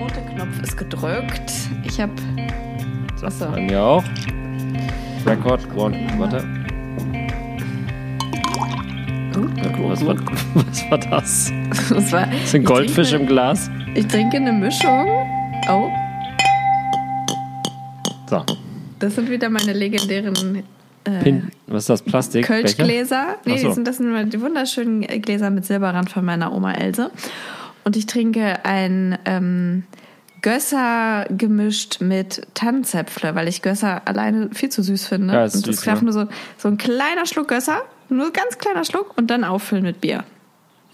[0.00, 1.52] rote Knopf ist gedrückt.
[1.84, 2.12] Ich habe.
[3.16, 4.04] So, Bei mir auch.
[5.26, 5.96] Record one.
[6.18, 6.44] Warte.
[9.82, 10.16] Was, war,
[10.54, 11.52] was war das?
[11.90, 13.70] Das war, Das sind Goldfisch im Glas.
[13.94, 15.06] Ich trinke eine Mischung.
[15.68, 15.88] Oh,
[18.28, 18.44] So.
[18.98, 20.62] das sind wieder meine legendären
[21.04, 22.02] äh, Pin, was ist das?
[22.02, 22.46] Plastik?
[22.46, 23.36] Kölschgläser.
[23.44, 23.68] Nee, so.
[23.68, 27.10] die sind, das sind die wunderschönen Gläser mit Silberrand von meiner Oma Else.
[27.90, 29.82] Und ich trinke ein ähm,
[30.42, 35.34] Gösser gemischt mit Tannenzäpfle, weil ich Gösser alleine viel zu süß finde.
[35.34, 36.04] Ja, ist und das süß, darf ja.
[36.04, 39.82] nur so, so ein kleiner Schluck Gösser, nur ein ganz kleiner Schluck und dann auffüllen
[39.82, 40.22] mit Bier.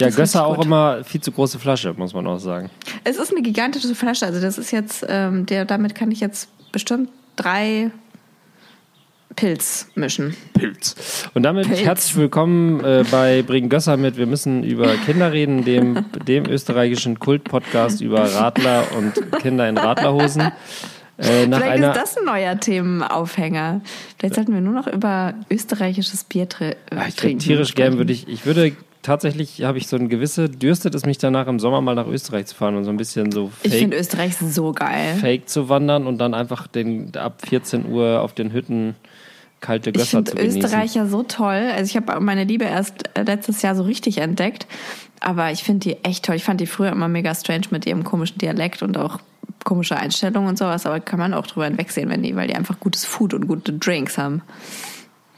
[0.00, 2.70] Ja, Das Gösser auch immer viel zu große Flasche, muss man auch sagen.
[3.04, 6.48] Es ist eine gigantische Flasche, also das ist jetzt, ähm, der, damit kann ich jetzt
[6.72, 7.90] bestimmt drei
[9.36, 10.34] Pilz mischen.
[10.54, 11.28] Pilz.
[11.34, 11.80] Und damit Pilz.
[11.80, 14.16] herzlich willkommen äh, bei Bring Gösser mit.
[14.16, 19.12] Wir müssen über Kinder reden, dem, dem österreichischen Kult-Podcast über Radler und
[19.42, 20.52] Kinder in Radlerhosen.
[21.18, 23.82] Äh, nach Vielleicht einer, ist das ein neuer Themenaufhänger.
[24.18, 27.38] Vielleicht sollten wir nur noch über österreichisches Bier tri äh, Ah, ich trinken.
[27.40, 31.18] tierisch gern würde ich, ich würde tatsächlich, habe ich so eine gewisse, dürstet es mich
[31.18, 33.80] danach im Sommer mal nach Österreich zu fahren und so ein bisschen so Ich fake,
[33.80, 35.14] finde Österreich so geil.
[35.20, 38.94] fake zu wandern und dann einfach den, ab 14 Uhr auf den Hütten
[39.66, 40.62] kalte Ich Gösser finde zu genießen.
[40.62, 41.70] Österreich ja so toll.
[41.74, 44.66] Also ich habe meine Liebe erst äh, letztes Jahr so richtig entdeckt.
[45.20, 46.36] Aber ich finde die echt toll.
[46.36, 49.18] Ich fand die früher immer mega strange mit ihrem komischen Dialekt und auch
[49.64, 50.86] komische Einstellungen und sowas.
[50.86, 53.72] Aber kann man auch drüber hinwegsehen, wenn die, weil die einfach gutes Food und gute
[53.72, 54.42] Drinks haben.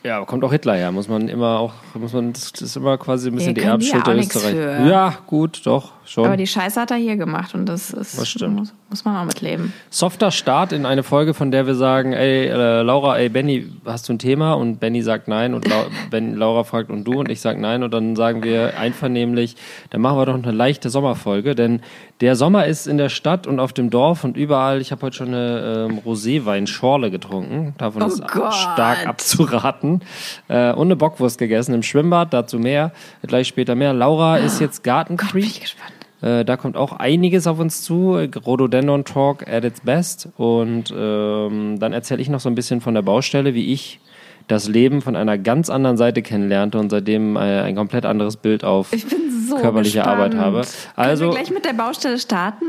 [0.05, 3.31] Ja, kommt auch Hitler her, muss man immer auch, muss man, das ist immer quasi
[3.31, 4.89] ein bisschen Ja, die Erbschuld der Österreich.
[4.89, 6.25] Ja, gut, doch, schon.
[6.27, 8.57] Aber die Scheiße hat er hier gemacht und das ist Das stimmt.
[8.57, 9.73] Muss, muss man auch mitleben.
[9.91, 14.09] Softer Start in eine Folge, von der wir sagen, ey, äh, Laura, ey, Benny, hast
[14.09, 14.55] du ein Thema?
[14.55, 17.83] Und Benny sagt nein und Lau ben, Laura fragt und du und ich sag nein
[17.83, 19.57] und dann sagen wir einvernehmlich,
[19.91, 21.81] dann machen wir doch eine leichte Sommerfolge, denn
[22.21, 24.81] der Sommer ist in der Stadt und auf dem Dorf und überall.
[24.81, 28.55] Ich habe heute schon eine ähm, Roséwein-Schorle getrunken, davon Oh ist Gott.
[28.55, 30.01] stark abzuraten
[30.49, 32.93] äh, und eine Bockwurst gegessen im Schwimmbad, dazu mehr,
[33.27, 33.93] gleich später mehr.
[33.93, 35.45] Laura ist jetzt Bin Gartenfreak.
[35.45, 35.93] ich gespannt.
[36.21, 38.15] Äh, da kommt auch einiges auf uns zu.
[38.45, 40.29] Rhododendron Talk at its best.
[40.37, 44.01] Und ähm, dann erzähle ich noch so ein bisschen von der Baustelle, wie ich
[44.49, 48.65] das Leben von einer ganz anderen Seite kennenlernte und seitdem äh, ein komplett anderes Bild
[48.65, 49.19] auf Ich bin
[49.49, 50.19] so körperliche gespannt.
[50.19, 50.63] Arbeit habe.
[50.97, 52.65] Also, Können wir gleich mit der Baustelle starten?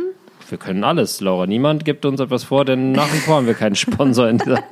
[0.52, 1.46] Wir können alles, Laura.
[1.48, 4.58] Niemand gibt uns etwas vor, denn nach wie vor haben wir keinen Sponsor in dieser.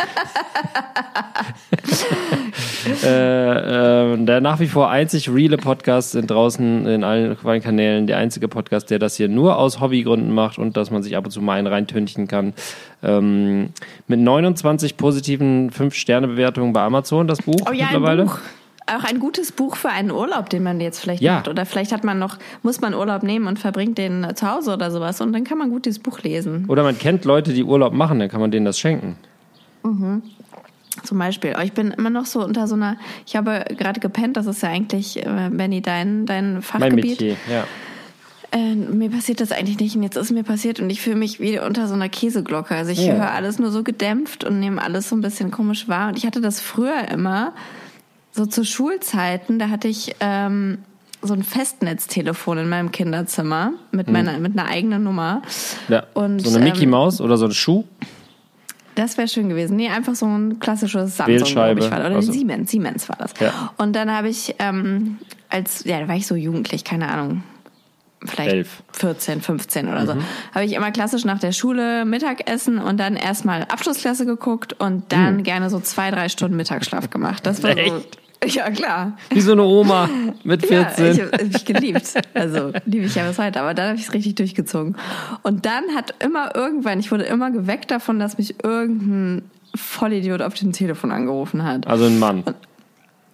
[3.04, 8.08] äh, äh, der nach wie vor einzig reale Podcast sind draußen in allen Kanälen.
[8.08, 11.26] Der einzige Podcast, der das hier nur aus Hobbygründen macht und dass man sich ab
[11.26, 12.54] und zu mal einen reintünchen kann.
[13.04, 13.70] Ähm,
[14.08, 18.24] mit 29 positiven 5-Sterne-Bewertungen bei Amazon, das Buch Oh ja, mittlerweile.
[18.24, 18.40] ein Buch.
[18.90, 21.36] Auch ein gutes Buch für einen Urlaub, den man jetzt vielleicht Ja.
[21.36, 21.48] macht.
[21.50, 24.92] Oder vielleicht hat man noch, muss man Urlaub nehmen und verbringt den zu Hause oder
[24.92, 25.20] sowas.
[25.22, 26.66] Und dann kann man gut dieses Buch lesen.
[26.70, 29.18] Oder man kennt Leute, die Urlaub machen, dann kann man denen das schenken.
[31.03, 31.53] Zum Beispiel.
[31.53, 34.62] Aber ich bin immer noch so unter so einer, ich habe gerade gepennt, das ist
[34.64, 37.22] ja eigentlich, äh, Benny, dein, dein Mein Fachgebiet.
[37.22, 37.64] Metier, ja.
[38.52, 41.40] Äh, mir passiert das eigentlich nicht und jetzt ist mir passiert und ich fühle mich
[41.42, 42.75] wie unter so einer Käseglocke.
[42.75, 43.14] Also ich Ja.
[43.16, 46.09] höre alles nur so gedämpft und nehme alles so ein bisschen komisch wahr.
[46.09, 47.54] Und ich hatte das früher immer,
[48.38, 50.78] so zu Schulzeiten, da hatte ich ähm,
[51.22, 55.42] so ein Festnetztelefon in meinem Kinderzimmer mit meiner mit einer eigenen Nummer.
[55.90, 56.03] ja.
[56.14, 57.84] Und, so eine Mickey ähm, Maus oder so ein Schuh.
[58.96, 59.75] Das wäre schön gewesen.
[59.78, 62.00] Nee, einfach so ein klassisches Samsung, glaube ich, war.
[62.00, 62.31] Oder Also.
[62.31, 63.34] Siemens, Siemens war das.
[63.40, 63.74] Ja.
[63.78, 65.18] Und dann habe ich ähm,
[65.50, 67.44] als, ja, da war ich so jugendlich, keine Ahnung,
[68.25, 68.81] vielleicht Elf.
[68.94, 70.24] 14, 15 oder so, Mhm.
[70.56, 75.44] habe ich immer klassisch nach der Schule Mittagessen und dann erstmal Abschlussklasse geguckt und dann
[75.44, 77.46] gerne so zwei, drei Stunden Mittagsschlaf gemacht.
[77.46, 77.78] Das war Mhm.
[77.78, 77.90] Echt?
[77.92, 78.02] so.
[78.46, 79.18] Ja, klar.
[79.31, 80.09] Wie so eine Oma
[80.44, 81.06] mit 14.
[81.06, 82.14] Ja, ich habe mich geliebt.
[82.34, 83.59] Also liebe ich ja bis heute.
[83.59, 84.96] Aber dann habe ich es richtig durchgezogen.
[85.44, 90.53] Und dann hat immer irgendwann, ich wurde immer geweckt davon, dass mich irgendein Vollidiot auf
[90.53, 91.88] dem Telefon angerufen hat.
[91.88, 92.44] also ein Mann.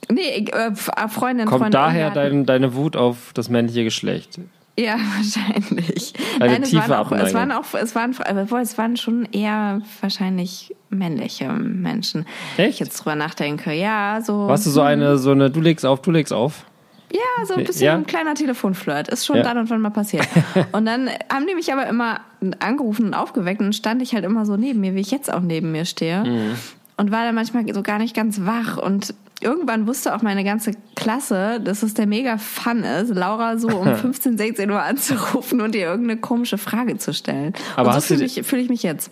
[0.10, 1.72] Nee, ich, äh, Freundin, Kommt Freundin.
[1.72, 4.40] daher dein, deine Wut auf das männliche Geschlecht.
[4.78, 6.14] Ja, wahrscheinlich.
[6.40, 9.26] Eine Nein, es tiefe waren, auch, es waren auch, es waren, obwohl, es waren schon
[9.32, 12.26] eher wahrscheinlich männliche Menschen.
[12.56, 12.80] Wenn ich Echt?
[12.80, 13.72] jetzt drüber nachdenke.
[13.74, 14.48] Ja, so.
[14.48, 16.66] Warst du so eine, so eine, du legst auf, du legst auf?
[17.12, 17.94] Ja, so ein bisschen Ja?
[17.94, 19.08] ein kleiner Telefonflirt.
[19.10, 19.44] Ist schon Ja.
[19.44, 20.28] dann und wann mal passiert.
[20.72, 22.22] Und dann haben die mich aber immer
[22.60, 25.40] angerufen und aufgeweckt und stand ich halt immer so neben mir, wie ich jetzt auch
[25.42, 26.24] neben mir stehe.
[26.24, 26.56] Mhm.
[26.98, 28.78] Und war dann manchmal so gar nicht ganz wach.
[28.78, 33.68] Und irgendwann wusste auch meine ganze Klasse, dass es der mega Fun ist, Laura so
[33.68, 37.54] um 15, 16 Uhr anzurufen und ihr irgendeine komische Frage zu stellen.
[37.76, 39.12] Aber und so fühle ich, fühl ich mich jetzt.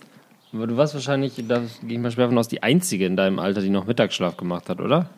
[0.52, 3.38] Aber du warst wahrscheinlich, da gehe ich mal schwer von aus, die Einzige in deinem
[3.38, 5.08] Alter, die noch Mittagsschlaf gemacht hat, oder?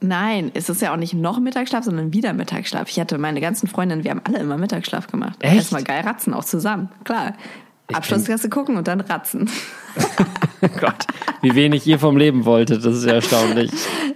[0.00, 2.88] Nein, es ist ja auch nicht noch Mittagsschlaf, sondern wieder Mittagsschlaf.
[2.88, 5.36] Ich hatte meine ganzen Freundinnen, wir haben alle immer Mittagsschlaf gemacht.
[5.40, 5.54] Echt?
[5.54, 6.88] Erstmal geil ratzen, auch zusammen.
[7.04, 7.34] Klar.
[7.92, 9.48] Abschlussklasse gucken und dann ratzen.
[10.80, 11.06] Gott,
[11.42, 13.70] wie wenig ihr vom Leben wolltet, das ist ja erstaunlich.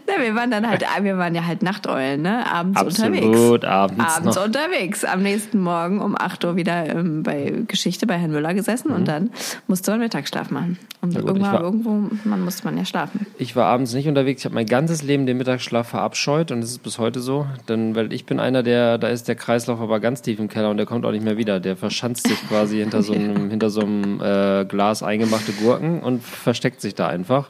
[0.08, 2.46] Ja, wir waren dann halt, wir waren ja halt Nachteulen, ne?
[2.50, 3.64] Abends Absolut, unterwegs.
[3.66, 4.44] abends, Abends noch.
[4.46, 5.04] unterwegs.
[5.04, 9.08] Am nächsten Morgen um 8 Uhr wieder ähm, bei Geschichte bei Herrn Müller gesessen und
[9.08, 9.30] dann
[9.66, 10.78] musste man Mittagsschlaf machen.
[11.02, 11.18] Und Mhm.
[11.18, 13.26] gut, irgendwann, war- irgendwo man musste man ja schlafen.
[13.38, 14.40] Ich war abends nicht unterwegs.
[14.40, 17.46] Ich habe mein ganzes Leben den Mittagsschlaf verabscheut und das ist bis heute so.
[17.68, 20.70] Denn, weil ich bin einer, der, da ist der Kreislauf aber ganz tief im Keller
[20.70, 21.60] und der kommt auch nicht mehr wieder.
[21.60, 26.22] Der verschanzt sich quasi hinter so einem, hinter so einem äh, Glas eingemachte Gurken und
[26.22, 27.48] versteckt sich da einfach.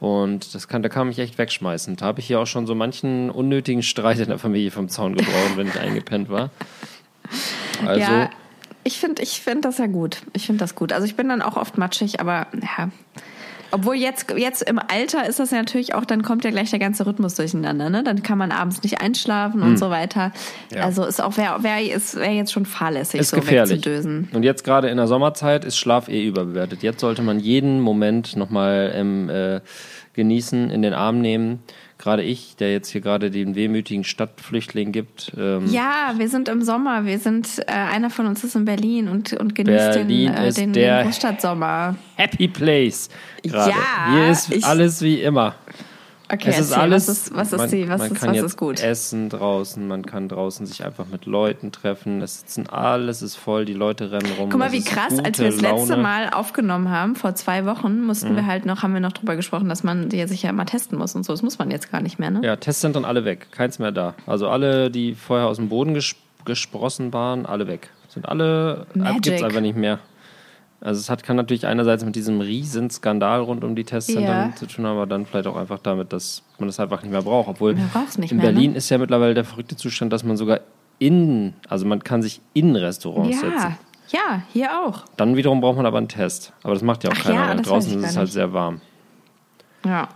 [0.00, 1.96] Und das kann, da kann mich echt wegschmeißen.
[1.96, 5.14] Da habe ich hier auch schon so manchen unnötigen Streit in der Familie vom Zaun
[5.14, 6.50] gebrochen, wenn ich eingepennt war.
[7.86, 8.30] Also, ja,
[8.84, 10.18] ich finde ich find das ja gut.
[10.32, 10.92] Ich finde das gut.
[10.92, 12.90] Also ich bin dann auch oft matschig, aber ja.
[13.74, 16.78] Obwohl jetzt, jetzt im Alter ist das ja natürlich auch, dann kommt ja gleich der
[16.78, 18.04] ganze Rhythmus durcheinander, ne?
[18.04, 20.26] Dann kann man abends nicht einschlafen und so weiter.
[20.26, 20.78] Hm.
[20.78, 20.84] Ja.
[20.84, 23.78] Also ist auch, wäre wär, ist, wär jetzt schon fahrlässig, ist so gefährlich.
[23.78, 24.28] wegzudösen.
[24.32, 26.82] Und jetzt gerade in der Sommerzeit ist Schlaf eh überbewertet.
[26.82, 29.60] Jetzt sollte man jeden Moment nochmal ähm, äh,
[30.14, 31.62] genießen, in den Arm nehmen.
[32.04, 35.32] Gerade ich, der jetzt hier gerade den wehmütigen Stadtflüchtling gibt.
[35.38, 37.06] Ähm, Ja, wir sind im Sommer.
[37.06, 40.52] Wir sind, äh, einer von uns ist in Berlin und, und genießt Berlin den, äh,
[40.52, 41.96] den, den Großstadtsommer.
[42.16, 43.08] Happy Place.
[43.42, 43.70] Gerade.
[43.70, 45.54] Ja, Hier ist alles wie immer.
[46.32, 47.08] Okay, es ist erzähl, alles.
[47.08, 48.80] Was ist, was ist, man, die, was man ist, kann was jetzt ist gut?
[48.80, 52.22] essen draußen, man kann draußen sich einfach mit Leuten treffen.
[52.22, 54.48] Es sitzen alles ist voll, die Leute rennen rum.
[54.48, 55.96] Guck mal, wie ist krass, als wir das letzte Laune.
[55.96, 56.02] Mhm.
[56.02, 59.68] Mal aufgenommen haben, vor zwei Wochen, mussten wir halt noch, haben wir noch drüber gesprochen,
[59.68, 61.32] dass man die sich ja immer testen muss und so.
[61.32, 62.40] Das muss man jetzt gar nicht mehr, ne?
[62.42, 64.14] Ja, Testzentren alle weg, keins mehr da.
[64.26, 67.88] Also alle, die vorher aus dem Boden ges gesprossen waren, alle weg.
[68.08, 69.22] Sind alle, Magic.
[69.22, 69.98] gibt es einfach nicht mehr.
[70.80, 74.54] Also es hat, kann natürlich einerseits mit diesem riesen Skandal rund um die Testzentren Ja.
[74.54, 77.48] zu tun, aber dann vielleicht auch einfach damit, dass man das einfach nicht mehr braucht.
[77.48, 77.82] Obwohl nicht
[78.32, 78.52] in mehr, ne?
[78.52, 80.60] Berlin ist ja mittlerweile der verrückte Zustand, dass man sogar
[80.98, 83.76] in, also man kann sich in Restaurants setzen.
[84.10, 85.04] Ja, ja, hier auch.
[85.16, 86.52] Dann wiederum braucht man aber einen Test.
[86.62, 88.80] Aber das macht ja auch Ach keiner, ja, weil draußen ist es halt sehr warm.
[89.86, 90.08] Ja.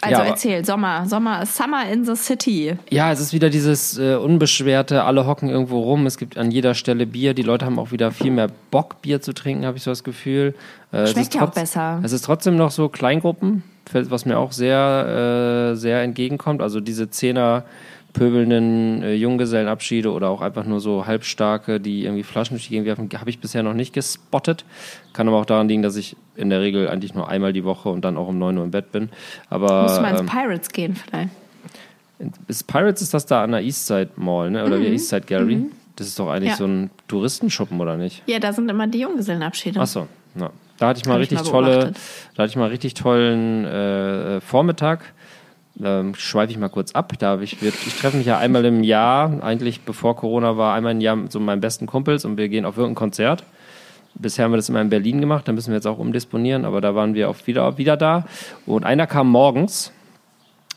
[0.00, 2.76] Also Ja, erzähl, Sommer, Sommer, Summer in the City.
[2.90, 6.74] Ja, es ist wieder dieses äh, unbeschwerte, alle hocken irgendwo rum, es gibt an jeder
[6.74, 9.82] Stelle Bier, die Leute haben auch wieder viel mehr Bock, Bier zu trinken, habe ich
[9.82, 10.54] so das Gefühl.
[10.92, 12.00] Äh, es Schmeckt ist ja auch besser.
[12.02, 13.62] Es ist trotzdem noch so Kleingruppen,
[13.92, 16.62] was mir auch sehr, äh, sehr entgegenkommt.
[16.62, 17.64] Also diese Zehner
[18.18, 22.86] pöbelnden äh, Junggesellenabschiede oder auch einfach nur so halbstarke, die irgendwie Flaschen durch die Gegend
[22.86, 24.64] werfen, habe ich bisher noch nicht gespottet.
[25.12, 27.88] Kann aber auch daran liegen, dass ich in der Regel eigentlich nur einmal die Woche
[27.88, 29.08] und dann auch um 9 Uhr im Bett bin.
[29.50, 31.30] Aber Musst du mal ins ähm, Pirates gehen vielleicht.
[32.48, 34.64] ist Pirates ist das da an der Eastside Mall, ne?
[34.64, 35.66] Oder wie Eastside Gallery?
[35.96, 36.50] Das ist doch eigentlich Mhm.
[36.50, 36.56] Ja.
[36.56, 38.22] so ein Touristenschuppen, oder nicht?
[38.26, 39.80] Ja, da sind immer die Junggesellenabschiede.
[39.80, 40.06] Ach so,
[40.38, 40.50] ja.
[40.78, 41.92] Da hatte ich mal Hab ich richtig mal tolle,
[42.36, 45.12] da hatte ich mal richtig tollen äh, Vormittag.
[45.82, 47.12] Ähm, schweife ich mal kurz ab.
[47.18, 50.92] Da ich, wir, ich treffe mich ja einmal im Jahr, eigentlich bevor Corona war, einmal
[50.92, 53.44] im Jahr mit so meinen besten Kumpels und wir gehen auf irgendein Konzert.
[54.14, 56.80] Bisher haben wir das immer in Berlin gemacht, da müssen wir jetzt auch umdisponieren, aber
[56.80, 58.24] da waren wir auch wieder, wieder da.
[58.66, 59.92] Und einer kam morgens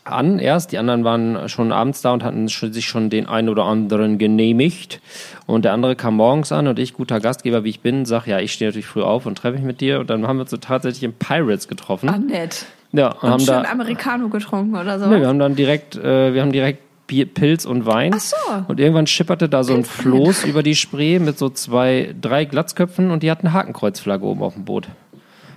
[0.04, 3.64] an erst, die anderen waren schon abends da und hatten sich schon den einen oder
[3.64, 5.00] anderen genehmigt.
[5.46, 8.38] Und der andere kam morgens an und ich, guter Gastgeber wie ich bin, sag, ja,
[8.38, 10.00] ich stehe natürlich früh auf und treffe mich mit dir.
[10.00, 12.08] Und dann haben wir uns so tatsächlich im Pirates getroffen.
[12.08, 12.66] Ah, nett.
[12.92, 15.06] Ja, und Und haben schön da, Americano getrunken oder so.
[15.06, 18.12] ne, wir haben dann direkt, äh, wir haben direkt Bier, Pilz und Wein.
[18.14, 18.36] Ach so.
[18.68, 23.10] Und irgendwann schipperte da so ein Floß über die Spree mit so zwei, drei Glatzköpfen
[23.10, 24.88] und die hatten Hakenkreuzflagge oben auf dem Boot.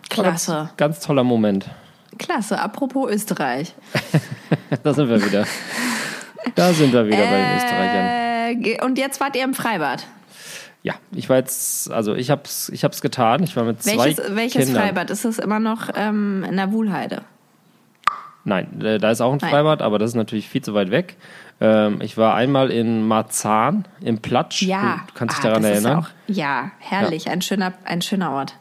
[0.09, 0.69] Klasse.
[0.77, 1.65] Ganz toller Moment.
[2.17, 2.59] Klasse.
[2.59, 3.73] Apropos Österreich.
[4.83, 5.45] Da sind wir wieder.
[6.55, 8.05] Da sind wir wieder bei den Österreichern.
[8.51, 10.05] Äh, ge- und jetzt wart ihr im Freibad.
[10.85, 13.41] Ja, ich war jetzt, also ich hab's, ich hab's getan.
[13.41, 14.83] Ich war mit zwei Welches, welches Kindern.
[14.83, 15.09] Freibad?
[15.09, 17.23] Ist das immer noch ähm, in der Wuhlheide?
[18.43, 19.49] Nein, äh, da ist auch ein Nein.
[19.49, 21.17] Freibad, aber das ist natürlich viel zu weit weg.
[21.59, 24.61] Ähm, ich war einmal in Marzahn im Platsch.
[24.61, 25.01] Ja.
[25.07, 25.97] Du kannst dich Ah, daran ja erinnern.
[26.03, 27.31] Auch, ja, herrlich.
[27.31, 28.53] Ein, schöner, ein schöner Ort.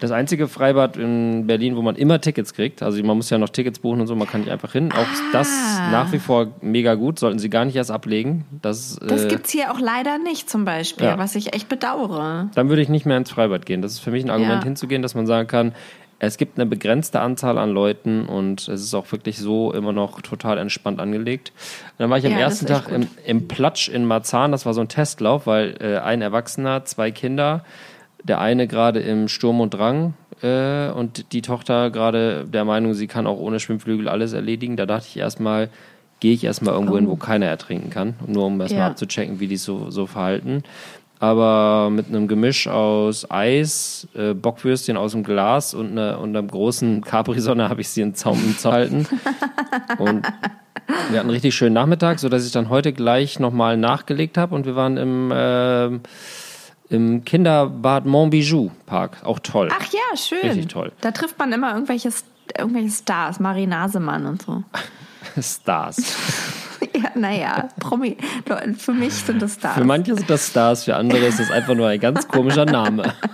[0.00, 2.82] Das einzige Freibad in Berlin, wo man immer Tickets kriegt.
[2.82, 4.92] Also man muss ja noch Tickets buchen und so, man kann nicht einfach hin.
[4.92, 5.90] Auch das Ah.
[5.90, 8.44] nach wie vor mega gut, sollten sie gar nicht erst ablegen.
[8.62, 11.18] Das, Das äh, gibt's hier auch leider nicht zum Beispiel, Ja.
[11.18, 12.48] was ich echt bedauere.
[12.54, 13.82] dann würde ich nicht mehr ins Freibad gehen.
[13.82, 14.64] Das ist für mich ein Argument Ja.
[14.64, 15.72] hinzugehen, dass man sagen kann,
[16.20, 20.22] es gibt eine begrenzte Anzahl an Leuten und es ist auch wirklich so immer noch
[20.22, 21.52] total entspannt angelegt.
[21.54, 24.64] Und dann war ich am Ja, das ersten Tag im, im Platsch in Marzahn, das
[24.64, 27.64] war so ein Testlauf, weil äh, ein Erwachsener, zwei Kinder,
[28.24, 33.06] der eine gerade im Sturm und Drang äh, und die Tochter gerade der Meinung, sie
[33.06, 34.76] kann auch ohne Schwimmflügel alles erledigen.
[34.76, 35.68] Da dachte ich erstmal,
[36.20, 38.86] gehe ich erstmal irgendwo hin, wo keiner ertrinken kann, nur um erstmal Ja.
[38.88, 40.62] abzuchecken, wie die so, so verhalten.
[41.20, 46.48] Aber mit einem Gemisch aus Eis, äh, Bockwürstchen aus dem Glas und, eine, und einem
[46.48, 49.06] großen Capri-Sonne habe ich sie in Zaum im Zaum halten.
[49.98, 54.54] Und wir hatten einen richtig schönen Nachmittag, sodass ich dann heute gleich nochmal nachgelegt habe
[54.54, 56.00] und wir waren im, ähm,
[56.90, 59.18] Im Kinderbad Montbijou Park.
[59.24, 59.68] Auch toll.
[59.72, 60.40] Ach ja, schön.
[60.42, 60.92] Richtig toll.
[61.00, 62.10] Da trifft man immer irgendwelche,
[62.56, 64.62] irgendwelche Stars, Marie Nasemann und so.
[65.40, 65.96] Stars.
[66.94, 68.16] ja, naja, Promi.
[68.76, 69.74] Für mich sind das Stars.
[69.74, 73.14] Für manche sind das Stars, für andere ist das einfach nur ein ganz komischer Name.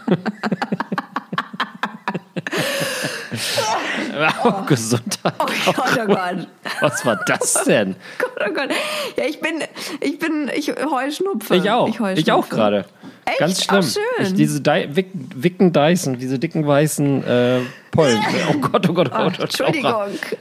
[4.44, 5.34] oh, Gesundheit.
[5.38, 6.46] Oh Gott, oh Gott.
[6.80, 7.96] Was war das denn?
[8.18, 8.70] Gott, oh Gott.
[9.16, 9.54] Ja, ich bin,
[10.00, 11.56] ich bin, ich heuschnupfe.
[11.56, 11.88] Ich auch.
[11.88, 12.84] Ich, ich auch gerade.
[13.24, 13.38] Echt?
[13.38, 13.80] Ganz schlimm.
[13.80, 14.26] Oh, schön.
[14.26, 17.60] Ich, diese Di Wick, Wicken Dyson, diese dicken weißen äh,
[17.90, 18.20] Pollen.
[18.50, 19.36] Oh Gott, oh Gott, oh Gott.
[19.38, 19.92] Oh, Entschuldigung.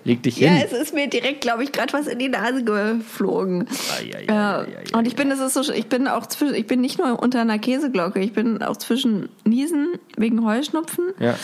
[0.03, 0.65] Leg dich Ja, hin.
[0.65, 3.67] es ist mir direkt, glaube ich, gerade was in die Nase geflogen.
[4.27, 4.59] Ja.
[4.61, 4.65] ai,
[4.97, 7.41] Und ich bin, das ist so, ich bin auch zwischen, ich bin nicht nur unter
[7.41, 11.35] einer Käseglocke, ich bin auch zwischen Niesen wegen Heuschnupfen Ja.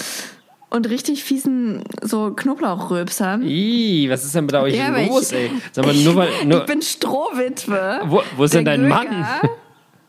[0.76, 3.42] Und richtig fiesen so Knoblauchrülpsern.
[3.44, 5.52] Ih, was ist denn mit euch Ja, los, ich- ey?
[5.72, 6.30] Sag mal, nur weil.
[6.46, 8.02] Nur, ich bin Strohwitwe.
[8.06, 9.08] Wo- wo ist denn Der dein Mann?
[9.08, 9.50] Göger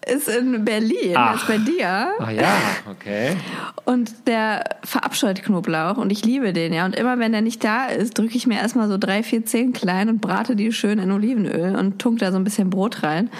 [0.09, 1.35] Ist in Berlin, Ach.
[1.35, 2.11] ist bei dir.
[2.21, 2.55] Ach ja,
[2.89, 3.37] okay.
[3.85, 6.85] Und der verabscheut Knoblauch und ich liebe den, ja.
[6.85, 9.73] Und immer wenn der nicht da ist, drücke ich mir erstmal so drei, vier Zehen
[9.73, 13.31] klein und brate die schön in Olivenöl und tunk da so ein bisschen Brot rein.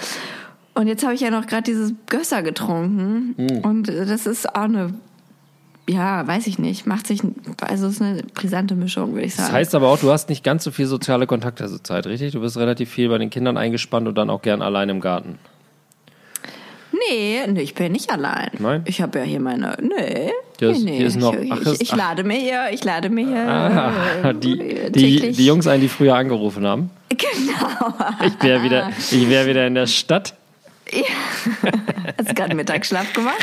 [0.73, 3.33] Und jetzt habe ich ja noch gerade dieses Gösser getrunken.
[3.37, 3.57] Hm.
[3.61, 4.93] Und das ist auch eine,
[5.89, 7.21] ja, weiß ich nicht, macht sich,
[7.61, 9.47] also es ist eine brisante Mischung, würde ich sagen.
[9.47, 12.33] Das heißt aber auch, du hast nicht ganz so viel soziale Kontakte zur Zeit, richtig?
[12.33, 15.39] Du bist relativ viel bei den Kindern eingespannt und dann auch gern allein im Garten.
[17.09, 18.49] nee, nee, ich bin nicht allein.
[18.59, 18.81] Nein?
[18.85, 20.31] Ich habe ja hier meine, nee.
[20.59, 20.97] Ist- nee, nee.
[20.97, 21.97] hier ist noch- ich, ach, ich, ich ach.
[21.97, 25.87] lade mir hier, ich lade mir hier Ah, äh, die, die, die Jungs ein, die
[25.89, 26.89] früher angerufen haben.
[27.09, 27.93] Genau.
[28.25, 30.35] Ich wäre wieder, ich wär wieder in der Stadt.
[32.17, 33.35] Hast gerade Mittagsschlaf gemacht?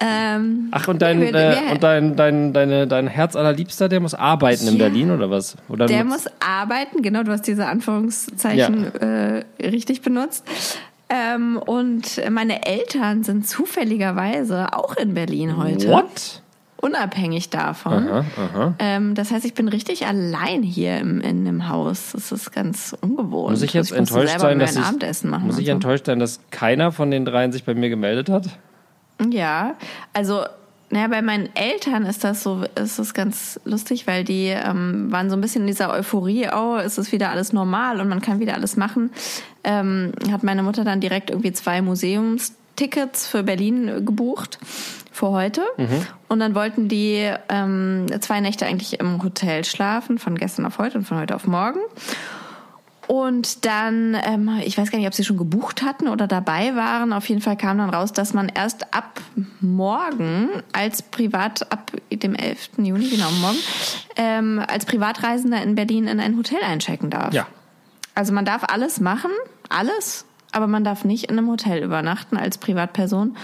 [0.00, 4.00] Ähm, Ach, und dein, wir- wir- äh, und dein, dein, deine, dein Herz allerliebster, der
[4.00, 4.84] muss arbeiten in Ja.
[4.88, 5.56] Berlin oder was?
[5.70, 10.44] Oder der muss arbeiten, genau, du hast diese Anführungszeichen äh, richtig benutzt.
[11.08, 15.88] Ähm, und meine Eltern sind zufälligerweise auch in Berlin heute.
[15.88, 16.42] What?
[16.78, 18.06] Unabhängig davon.
[18.08, 18.74] Aha, aha.
[18.78, 22.10] Ähm, das heißt, ich bin richtig allein hier im, in dem Haus.
[22.12, 23.50] Das ist ganz ungewohnt.
[23.50, 25.72] Muss ich jetzt Also musste enttäuscht sein, dass ich, Abendessen machen muss ich so.
[25.72, 28.50] enttäuscht sein, dass keiner von den dreien sich bei mir gemeldet hat?
[29.30, 29.74] Ja,
[30.12, 30.44] also
[30.88, 35.30] naja, bei meinen Eltern ist das so, ist das ganz lustig, weil die ähm, waren
[35.30, 38.38] so ein bisschen in dieser Euphorie, oh, es ist wieder alles normal und man kann
[38.38, 39.10] wieder alles machen.
[39.64, 44.58] Ähm, hat meine Mutter dann direkt irgendwie zwei Museumstickets für Berlin gebucht
[45.10, 45.62] für heute.
[46.28, 50.98] Und dann wollten die ähm, zwei Nächte eigentlich im Hotel schlafen, von gestern auf heute
[50.98, 51.80] und von heute auf morgen.
[53.06, 57.12] Und dann, ähm, ich weiß gar nicht, ob sie schon gebucht hatten oder dabei waren.
[57.12, 59.20] Auf jeden Fall kam dann raus, dass man erst ab
[59.60, 62.70] morgen als Privat, ab dem 11.
[62.78, 63.58] Juni, genau morgen,
[64.16, 67.32] ähm, als Privatreisender in Berlin in ein Hotel einchecken darf.
[67.32, 67.46] Ja.
[68.14, 69.30] Also man darf alles machen,
[69.68, 73.36] alles, aber man darf nicht in einem Hotel übernachten als Privatperson.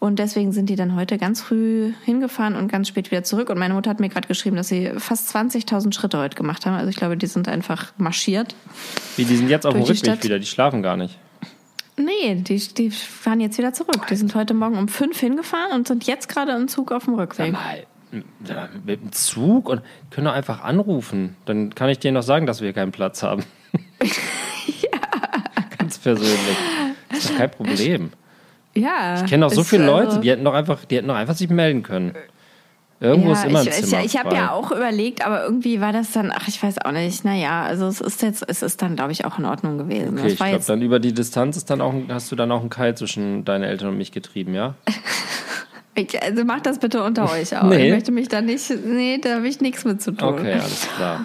[0.00, 3.50] Und deswegen sind die dann heute ganz früh hingefahren und ganz spät wieder zurück.
[3.50, 6.74] Und meine Mutter hat mir gerade geschrieben, dass sie fast 20.000 Schritte heute gemacht haben.
[6.74, 8.56] Also ich glaube, die sind einfach marschiert.
[9.16, 10.24] Wie, die sind jetzt auf dem Rückweg Stadt.
[10.24, 11.18] wieder, die schlafen gar nicht.
[11.98, 14.06] Nee, die, die fahren jetzt wieder zurück.
[14.08, 17.14] Die sind heute Morgen um fünf hingefahren und sind jetzt gerade im Zug auf dem
[17.14, 17.52] Rückweg.
[17.52, 17.84] Mal,
[18.48, 21.36] ja, mit dem Zug und können doch einfach anrufen.
[21.44, 23.44] Dann kann ich denen noch sagen, dass wir keinen Platz haben.
[25.78, 26.56] Ganz persönlich.
[27.10, 28.12] Das ist doch kein Problem.
[28.74, 29.22] Ja.
[29.22, 31.34] Ich kenne auch so viele Leute, also- die hätten doch einfach, die hätten doch einfach
[31.34, 32.14] sich melden können.
[33.02, 34.00] Irgendwo ist immer ein ich, Zimmer.
[34.00, 36.92] Ich, ich habe ja auch überlegt, aber irgendwie war das dann, ach, ich weiß auch
[36.92, 37.24] nicht.
[37.24, 40.18] Naja, also es ist jetzt, es ist dann, glaube ich, auch in Ordnung gewesen.
[40.18, 42.68] Okay, ich glaube, dann über die Distanz ist dann auch, hast du dann auch einen
[42.68, 44.74] Keil zwischen deinen Eltern und mich getrieben, ja?
[45.94, 47.62] ich, also macht das bitte unter euch auch.
[47.62, 47.86] Nee.
[47.86, 50.34] Ich möchte mich da nicht, nee, da habe ich nichts mit zu tun.
[50.34, 51.24] Okay, alles klar.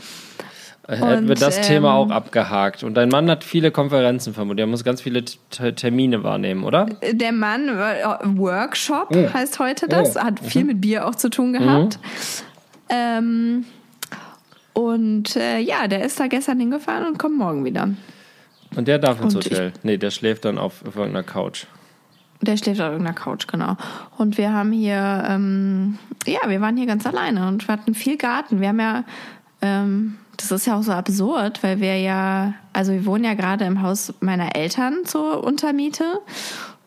[0.88, 2.84] Äh, Hätten wir das Thema ähm, auch abgehakt.
[2.84, 4.64] Und dein Mann hat viele Konferenzen vermutlich.
[4.64, 6.86] Er muss ganz viele T Termine wahrnehmen, oder?
[7.12, 8.04] Der Mann, äh,
[8.38, 9.34] Workshop Oh.
[9.34, 10.20] heißt heute das, Oh.
[10.22, 11.98] hat viel mit Bier auch zu tun gehabt.
[12.90, 13.66] Ähm,
[14.74, 17.90] und äh, ja, der ist da gestern hingefahren und kommt morgen wieder.
[18.76, 19.74] Und der darf ins Und ich- Hotel.
[19.84, 21.66] Nee, der schläft dann auf, auf irgendeiner Couch.
[22.42, 23.78] Der schläft auf irgendeiner Couch, genau.
[24.18, 28.18] Und wir haben hier, ähm, ja, wir waren hier ganz alleine und wir hatten viel
[28.18, 28.60] Garten.
[28.60, 29.04] Wir haben ja,
[29.62, 33.66] ähm, das ist ja auch so absurd, weil wir ja, also wir wohnen ja gerade
[33.66, 36.20] im Haus meiner Eltern zur Untermiete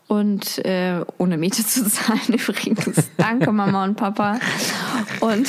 [0.09, 3.11] und äh, ohne Miete zu zahlen übrigens.
[3.17, 4.38] Danke Mama und Papa.
[5.21, 5.49] Und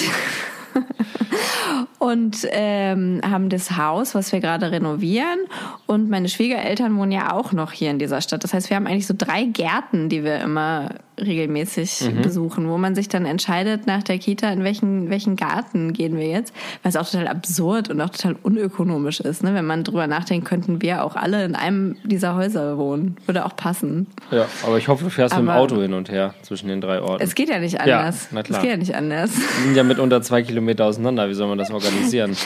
[2.00, 5.40] und ähm, haben das Haus, was wir gerade renovieren.
[5.86, 8.44] Und meine Schwiegereltern wohnen ja auch noch hier in dieser Stadt.
[8.44, 12.22] Das heißt, wir haben eigentlich so drei Gärten, die wir immer regelmäßig Mhm.
[12.22, 16.28] besuchen, wo man sich dann entscheidet nach der Kita, in welchen, welchen Garten gehen wir
[16.28, 19.44] jetzt, was auch total absurd und auch total unökonomisch ist.
[19.44, 19.54] Ne?
[19.54, 23.18] Wenn man drüber nachdenkt, könnten wir auch alle in einem dieser Häuser wohnen.
[23.26, 24.08] Würde auch passen.
[24.32, 26.80] Ja, aber ich hoffe, du fährst mit dem Aber- Auto hin und her zwischen den
[26.80, 27.22] drei Orten.
[27.22, 28.30] Es geht ja nicht anders.
[28.32, 28.60] na klar.
[28.60, 29.32] Es geht ja nicht anders.
[29.34, 31.19] Die sind ja mit unter zwei Kilometer auseinander.
[31.28, 32.36] Wie soll man das organisieren?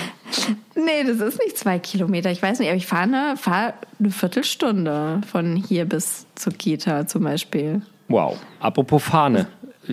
[0.76, 2.32] Nee, das ist nicht zwei Kilometer.
[2.32, 7.06] Ich weiß nicht, aber ich fahre eine, fahr eine Viertelstunde von hier bis zur Kita
[7.06, 7.84] zum Beispiel.
[8.08, 8.38] Wow.
[8.60, 9.48] Apropos Fahne.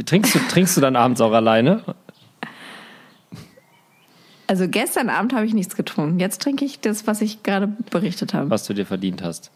[0.06, 1.84] Trinkst du, trinkst du dann abends auch alleine?
[4.46, 6.18] Also gestern Abend habe ich nichts getrunken.
[6.18, 8.50] Jetzt trinke ich das, was ich gerade berichtet habe.
[8.50, 9.52] Was du dir verdient hast.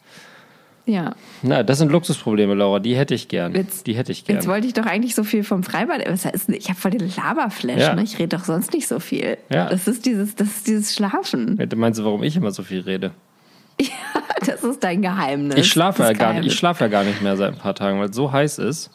[0.87, 1.15] Ja.
[1.43, 2.79] Na, das sind Luxusprobleme, Laura.
[2.79, 3.55] Die hätte ich gern.
[3.55, 4.47] Jetzt- die hätte ich Jetzt gern.
[4.47, 6.01] wollte ich doch eigentlich so viel vom Freibad.
[6.49, 7.95] Ich habe voll den Laberflash, Ja.
[7.95, 8.03] ne?
[8.03, 9.39] Ich rede doch sonst nicht so viel.
[9.51, 9.71] Ja.
[9.71, 11.57] Das ist dieses, das ist dieses Schlafen.
[11.57, 13.13] Du meinst du, warum ich immer so viel rede?
[13.81, 13.89] Ja,
[14.47, 15.57] das ist dein Geheimnis.
[15.57, 17.99] Ich schlafe ja gar nicht, ich schlafe ja gar nicht mehr seit ein paar Tagen,
[17.99, 18.91] weil es so heiß ist.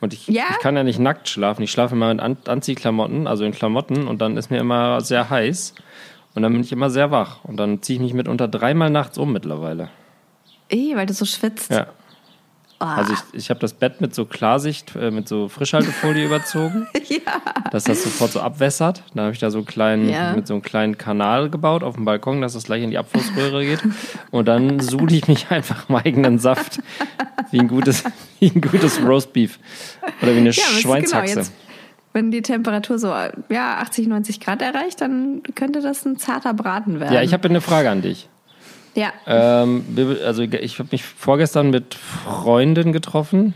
[0.00, 0.44] Und ich, Ja?
[0.50, 1.62] ich kann ja nicht nackt schlafen.
[1.62, 5.28] Ich schlafe immer in An Anziehklamotten, also in Klamotten, und dann ist mir immer sehr
[5.28, 5.74] heiß.
[6.34, 7.42] Und dann bin ich immer sehr wach.
[7.44, 9.88] Und dann ziehe ich mich mitunter dreimal nachts um mittlerweile.
[10.70, 11.70] Eh, weil du so schwitzt.
[11.70, 11.86] Ja.
[12.82, 12.86] Oh.
[12.86, 17.18] Also ich, ich habe das Bett mit so Klarsicht, äh, mit so Frischhaltefolie überzogen, ja.
[17.70, 19.02] dass das sofort so abwässert.
[19.14, 20.32] Dann habe ich da so einen kleinen, Ja.
[20.34, 23.66] mit so einem kleinen Kanal gebaut auf dem Balkon, dass das gleich in die Abflussröhre
[23.66, 23.82] geht.
[24.30, 26.80] Und dann suhle ich mich einfach im eigenen Saft.
[27.50, 28.02] Wie ein gutes,
[28.38, 29.58] wie ein gutes Roastbeef.
[30.22, 31.34] Oder wie eine Ja, ist Schweinshaxe.
[31.34, 31.52] Genau, jetzt,
[32.14, 33.08] wenn die Temperatur so
[33.50, 37.12] ja, 80, 90 Grad erreicht, dann könnte das ein zarter Braten werden.
[37.12, 38.28] ja, ich habe eine Frage an dich.
[38.94, 39.12] Ja.
[39.26, 39.84] Ähm,
[40.24, 43.54] also ich habe mich vorgestern mit Freundin getroffen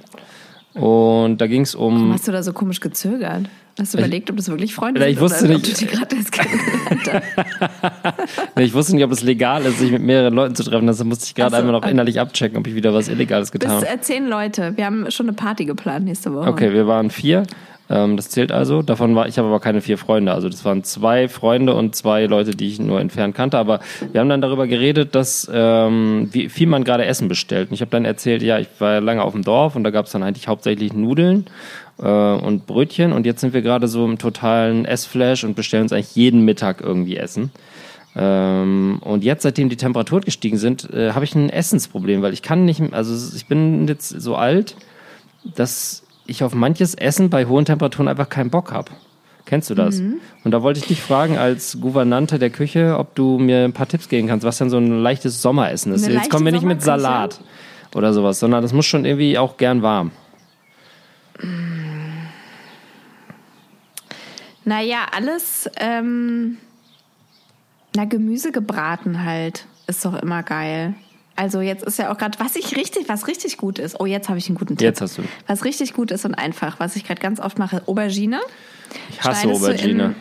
[0.74, 3.48] und da ging es Warum um hast du da so komisch gezögert?
[3.78, 5.90] Hast du überlegt, ob das wirklich Freunde sind ich wusste oder nicht- ob du die
[5.90, 6.30] gerade erst?
[8.56, 10.86] Nee, Ich wusste nicht, ob es legal ist, sich mit mehreren Leuten zu treffen.
[10.86, 13.50] Deshalb musste ich gerade Ach so, einmal noch innerlich abchecken, ob ich wieder was Illegales
[13.50, 13.98] getan Bis habe.
[13.98, 14.72] äh, zehn Leute.
[14.76, 16.48] Wir haben schon eine Party geplant nächste Woche.
[16.48, 17.42] Okay, wir waren vier.
[17.90, 18.82] Ähm, das zählt also.
[18.82, 20.32] Davon war ich habe aber keine vier Freunde.
[20.32, 23.58] Also das waren zwei Freunde und zwei Leute, die ich nur entfernt kannte.
[23.58, 23.80] Aber
[24.12, 27.68] wir haben dann darüber geredet, dass ähm, wie viel man gerade Essen bestellt.
[27.68, 30.06] Und ich habe dann erzählt, ja, ich war lange auf dem Dorf und da gab
[30.06, 31.46] es dann eigentlich hauptsächlich Nudeln
[31.98, 33.12] äh, und Brötchen.
[33.12, 36.80] Und jetzt sind wir gerade so im totalen Essflash und bestellen uns eigentlich jeden Mittag
[36.80, 37.50] irgendwie Essen.
[38.16, 42.42] Ähm, und jetzt, seitdem die Temperaturen gestiegen sind, äh, habe ich ein Essensproblem, weil ich
[42.42, 44.76] kann nicht, also ich bin jetzt so alt,
[45.56, 48.91] dass ich auf manches Essen bei hohen Temperaturen einfach keinen Bock habe.
[49.47, 49.97] Kennst du das?
[49.97, 50.21] Mhm.
[50.43, 53.87] Und da wollte ich dich fragen, als Gouvernante der Küche, ob du mir ein paar
[53.87, 56.04] Tipps geben kannst, was denn so ein leichtes Sommeressen ist.
[56.04, 57.41] Eine Jetzt kommen wir nicht mit Salat
[57.95, 60.13] oder sowas, sondern das muss schon irgendwie auch gern warm.
[64.65, 66.56] Naja, alles, ähm,
[67.95, 70.95] na, Gemüse gebraten halt, ist doch immer geil.
[71.36, 73.99] Also jetzt ist ja auch gerade, was ich richtig, was richtig gut ist.
[74.00, 74.82] Oh, jetzt habe ich einen guten Tipp.
[74.84, 75.23] Jetzt hast du.
[75.47, 78.40] Was richtig gut ist und einfach, was ich gerade ganz oft mache, Aubergine.
[79.10, 80.04] Ich hasse Schneidest Aubergine.
[80.04, 80.14] in-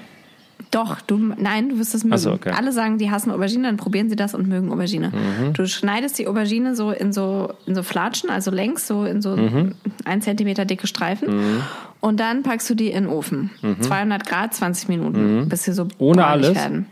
[0.71, 2.17] Doch, du, nein, du wirst es mögen.
[2.17, 2.51] So, okay.
[2.57, 5.09] Alle sagen, die hassen Aubergine, dann probieren sie das und mögen Aubergine.
[5.11, 5.53] Mhm.
[5.53, 9.35] Du schneidest die Aubergine so in so, in so Flatschen, also längs, so in so
[9.37, 9.75] Mhm.
[10.05, 11.61] ein Zentimeter dicke Streifen.
[11.99, 13.51] Und dann packst du die in den Ofen.
[13.81, 15.89] 200 Grad, 20 Minuten, bis sie so Mhm.
[15.99, 16.55] Ohne alles?
[16.55, 16.87] werden.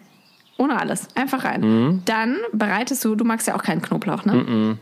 [0.62, 1.08] Ohne alles.
[1.16, 1.62] Einfach rein.
[1.62, 2.02] Mhm.
[2.06, 4.78] Dann bereitest du, du magst ja auch keinen Knoblauch, ne?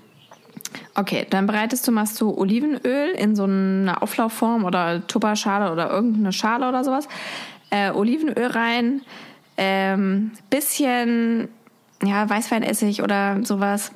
[0.94, 6.34] Okay, dann bereitest du, machst du Olivenöl in so eine Auflaufform oder Tupperschale oder irgendeine
[6.34, 7.08] Schale oder sowas.
[7.70, 9.02] Äh, Olivenöl rein,
[9.56, 11.48] ähm, bisschen
[12.04, 13.94] ja, Weißweinessig oder sowas.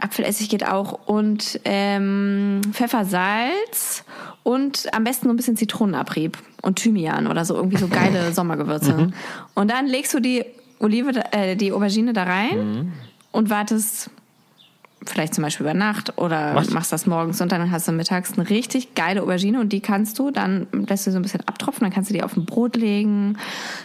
[0.00, 4.04] Apfelessig geht auch und ähm, Pfeffer, Salz
[4.44, 9.10] und am besten so ein bisschen Zitronenabrieb und Thymian oder so irgendwie so geile Sommergewürze.
[9.54, 10.44] Und dann legst du die
[10.78, 12.92] Olive, äh, die Aubergine da rein
[13.32, 14.10] und wartest
[15.06, 16.70] vielleicht zum Beispiel über Nacht oder Was?
[16.70, 20.18] machst das morgens und dann hast du mittags eine richtig geile Aubergine und die kannst
[20.18, 22.76] du, dann lässt du so ein bisschen abtropfen, dann kannst du die auf ein Brot
[22.76, 23.36] legen,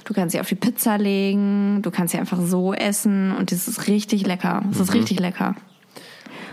[0.05, 3.67] du kannst sie auf die Pizza legen, du kannst sie einfach so essen und das
[3.67, 4.63] ist richtig lecker.
[4.69, 5.55] Das ist richtig lecker.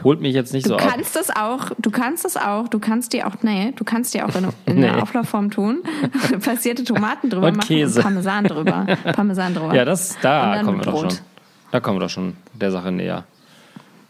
[0.05, 0.89] Holt mich jetzt nicht Du so ab.
[0.89, 4.23] kannst es auch, du kannst es auch, du kannst die auch, nee, du kannst die
[4.23, 4.89] auch in, in Nee.
[4.89, 5.83] einer Auflaufform tun,
[6.45, 7.99] passierte Tomaten drüber Und machen Käse.
[8.01, 9.75] und Parmesan drüber, Parmesan drüber.
[9.75, 11.19] Ja, das, da kommen wir doch schon.
[11.73, 13.25] Da kommen wir doch schon der Sache näher.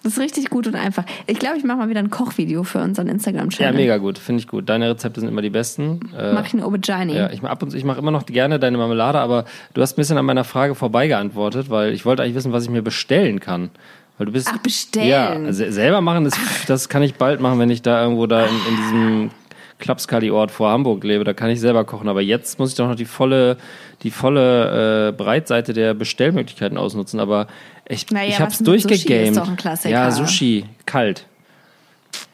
[0.03, 1.03] Das ist richtig gut und einfach.
[1.27, 3.75] Ich glaube, ich mache mal wieder ein Kochvideo für unseren Ja, Instagram-Channel.
[3.75, 4.69] mega gut, finde ich gut.
[4.69, 5.99] Deine Rezepte sind immer die besten.
[6.17, 7.13] Äh, Mach ich eine Aubergine.
[7.17, 9.95] Ja, ich ab und zu, ich mache immer noch gerne deine Marmelade, aber du hast
[9.95, 13.41] ein bisschen an meiner Frage vorbeigeantwortet, weil ich wollte eigentlich wissen, was ich mir bestellen
[13.41, 13.71] kann.
[14.19, 14.49] Weil du bist.
[14.51, 15.47] Ach, bestellen.
[15.47, 16.35] Ja, selber machen, das,
[16.67, 19.31] das kann ich bald machen, wenn ich da irgendwo da in, in diesem
[19.79, 21.25] Klapskali-Ort vor Hamburg lebe.
[21.25, 22.09] Da kann ich selber kochen.
[22.09, 23.59] Aber jetzt muss ich doch noch die volle,
[24.03, 27.21] die volle äh, Breitseite der Bestellmöglichkeiten ausnutzen.
[27.21, 27.47] Aber
[27.89, 29.29] ich, Naja, ich hab's mit Sushi durchgegamed.
[29.29, 29.91] ist doch ein Klassiker.
[29.91, 31.27] Ja, Sushi, kalt.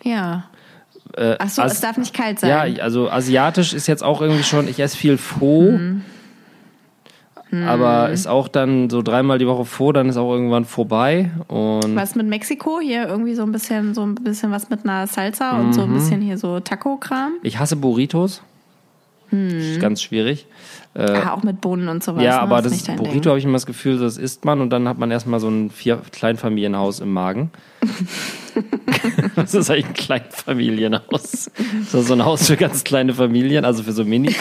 [0.04, 0.44] Ja.
[1.16, 2.50] Äh, Ach so, es darf nicht kalt sein.
[2.50, 5.72] Ja, also asiatisch ist jetzt auch irgendwie schon, ich esse viel Pho.
[5.72, 6.04] Mhm.
[7.52, 11.30] Aber ist auch dann so dreimal die Woche Pho, dann ist auch irgendwann vorbei.
[11.48, 12.80] Und Was mit Mexiko?
[12.80, 15.92] Hier irgendwie so ein bisschen, so ein bisschen was mit einer Salsa und so ein
[15.92, 17.32] bisschen hier so Taco-Kram.
[17.42, 18.42] ich hasse Burritos.
[19.32, 20.46] Ist ganz schwierig.
[20.94, 22.22] Ah, auch mit Bohnen und sowas.
[22.22, 22.42] Äh, ja, ne?
[22.42, 24.98] aber das dein Burrito habe ich immer das Gefühl, das isst man und dann hat
[24.98, 27.50] man erstmal so ein vier Kleinfamilienhaus im Magen.
[29.36, 31.50] das ist eigentlich ein Kleinfamilienhaus.
[31.50, 34.36] Das ist so ein Haus für ganz kleine Familien, also für so Mini.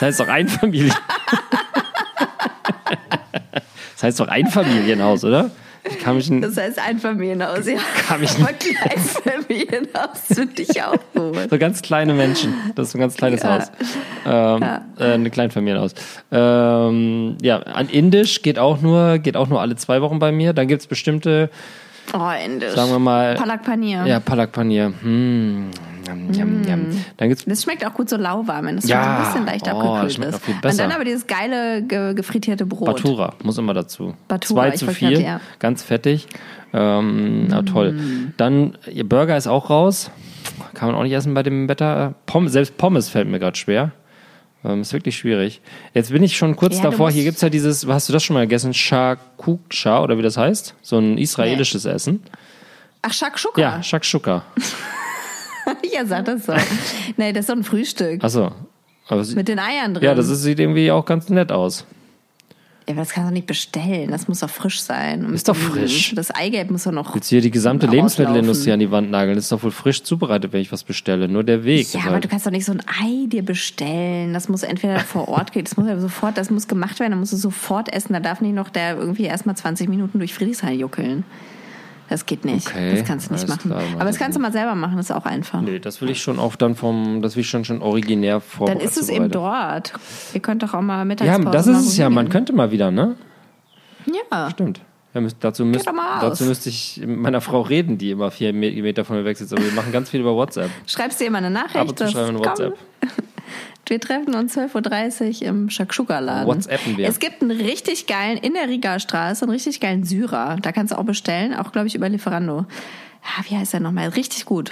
[0.00, 0.94] Das heißt doch Einfamilien.
[3.52, 5.50] Das heißt doch Einfamilienhaus, oder?
[5.84, 7.78] Das heißt Einfamilienhaus, ja.
[8.06, 11.50] Kann mich aber Kleinfamilienhaus finde ich auch gut.
[11.50, 12.54] so ganz kleine Menschen.
[12.76, 13.58] Das ist so ein ganz kleines Ja.
[13.58, 13.72] Haus.
[14.24, 14.62] Ähm,
[14.98, 15.94] äh, eine Kleinfamilienhaus.
[16.30, 20.52] Ähm, ja, an Indisch geht auch nur, geht auch nur alle zwei Wochen bei mir.
[20.52, 21.50] Dann gibt es bestimmte,
[22.14, 22.74] Oh, indisch.
[22.74, 24.06] sagen wir mal, Palak Paneer.
[24.06, 24.92] ja, Palak Paneer.
[25.02, 25.70] Hm.
[26.06, 26.86] Yum, yum, yum.
[27.16, 29.18] Dann gibt's Das schmeckt auch gut so lauwarm, wenn es Ja.
[29.18, 29.86] ein bisschen leicht Oh, das
[30.18, 30.44] abgekühlt ist.
[30.44, 30.82] viel Und besser.
[30.84, 32.86] dann aber dieses geile ge gefrittierte Brot.
[32.86, 34.14] Batura, muss immer dazu.
[34.28, 35.40] Batura, Zwei ich zu wollte viel, grad, ja.
[35.58, 36.26] ganz fettig.
[36.72, 37.98] Ähm, na, toll.
[38.36, 40.10] Dann, ihr Burger ist auch raus.
[40.74, 42.14] Kann man auch nicht essen bei dem Wetter.
[42.26, 43.92] Pommes, selbst Pommes fällt mir gerade schwer.
[44.64, 45.60] Ähm, ist wirklich schwierig.
[45.92, 47.10] Jetzt bin ich schon kurz Ja, davor.
[47.10, 48.72] Hier gibt es ja dieses, hast du das schon mal gegessen?
[48.74, 50.74] Shakuksha oder wie das heißt?
[50.82, 52.22] So ein israelisches Essen.
[53.02, 53.60] Ach, Shakshuka.
[53.60, 54.42] Ja, Shakshuka.
[55.94, 56.54] ja, sag das so.
[57.16, 58.22] nee, das ist so ein Frühstück.
[58.24, 58.52] Achso.
[59.34, 60.04] Mit den Eiern drin.
[60.04, 61.84] ja, das ist, sieht irgendwie auch ganz nett aus.
[62.86, 64.10] Ja, aber das kannst du nicht bestellen.
[64.10, 65.32] Das muss doch frisch sein.
[65.34, 66.14] Ist doch frisch.
[66.16, 67.14] Das Eigelb muss doch noch.
[67.14, 67.96] Jetzt hier die gesamte Auslaufen.
[67.96, 69.36] Lebensmittelindustrie an die Wand nageln.
[69.36, 71.28] Das ist doch wohl frisch zubereitet, wenn ich was bestelle.
[71.28, 71.92] Nur der Weg.
[71.92, 74.32] Ja, aber halt- du kannst doch nicht so ein Ei dir bestellen.
[74.32, 77.20] Das muss entweder vor Ort gehen, das muss ja sofort, das muss gemacht werden, dann
[77.20, 78.14] musst du sofort essen.
[78.14, 81.24] Da darf nicht noch der irgendwie erstmal 20 Minuten durch Friedrichshain juckeln.
[82.12, 82.66] Das geht nicht.
[82.68, 83.70] Okay, das kannst du nicht machen.
[83.70, 85.62] klar, aber das kannst du mal selber machen, das ist auch einfach.
[85.62, 88.66] Nee, das will ich schon auch dann vom, das will ich schon schon originär vor.
[88.66, 89.94] Dann ist es eben dort.
[90.34, 92.10] Ihr könnt doch auch mal Ja, Mittagspause das mal ist es ja.
[92.10, 93.16] Man könnte mal wieder, ne?
[94.30, 94.50] Ja.
[94.50, 94.82] Stimmt.
[95.14, 98.70] Ja, müsst, dazu, müsst, dazu müsste ich mit meiner Frau reden, die immer vier Me-
[98.82, 99.54] Meter von mir weg sitzt.
[99.54, 100.70] Aber wir machen ganz viel über WhatsApp.
[100.86, 101.76] Schreibst dir immer eine Nachricht.
[101.76, 102.74] Ab und zu schreiben eine WhatsApp.
[103.00, 103.08] Komm,
[103.86, 106.46] wir treffen uns 12.30 Uhr im Shakshuka-Laden.
[106.46, 107.08] WhatsAppen wir.
[107.08, 110.56] Es gibt einen richtig geilen, in der Riga-Straße, einen richtig geilen Syrer.
[110.62, 112.66] Da kannst du auch bestellen, auch, glaube ich, über Lieferando.
[113.24, 114.08] Ja, wie heißt der nochmal?
[114.08, 114.70] Richtig gut.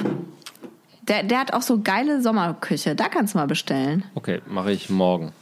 [1.02, 2.94] Der, der hat auch so geile Sommerküche.
[2.94, 4.04] Da kannst du mal bestellen.
[4.14, 5.33] Okay, mache ich morgen.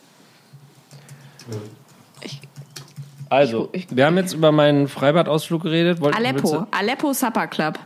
[2.23, 2.41] Ich-
[3.31, 6.01] Also, ich- wir haben jetzt über meinen Freibadausflug geredet.
[6.01, 6.67] Wollt- Aleppo.
[6.71, 7.79] Aleppo Supper Club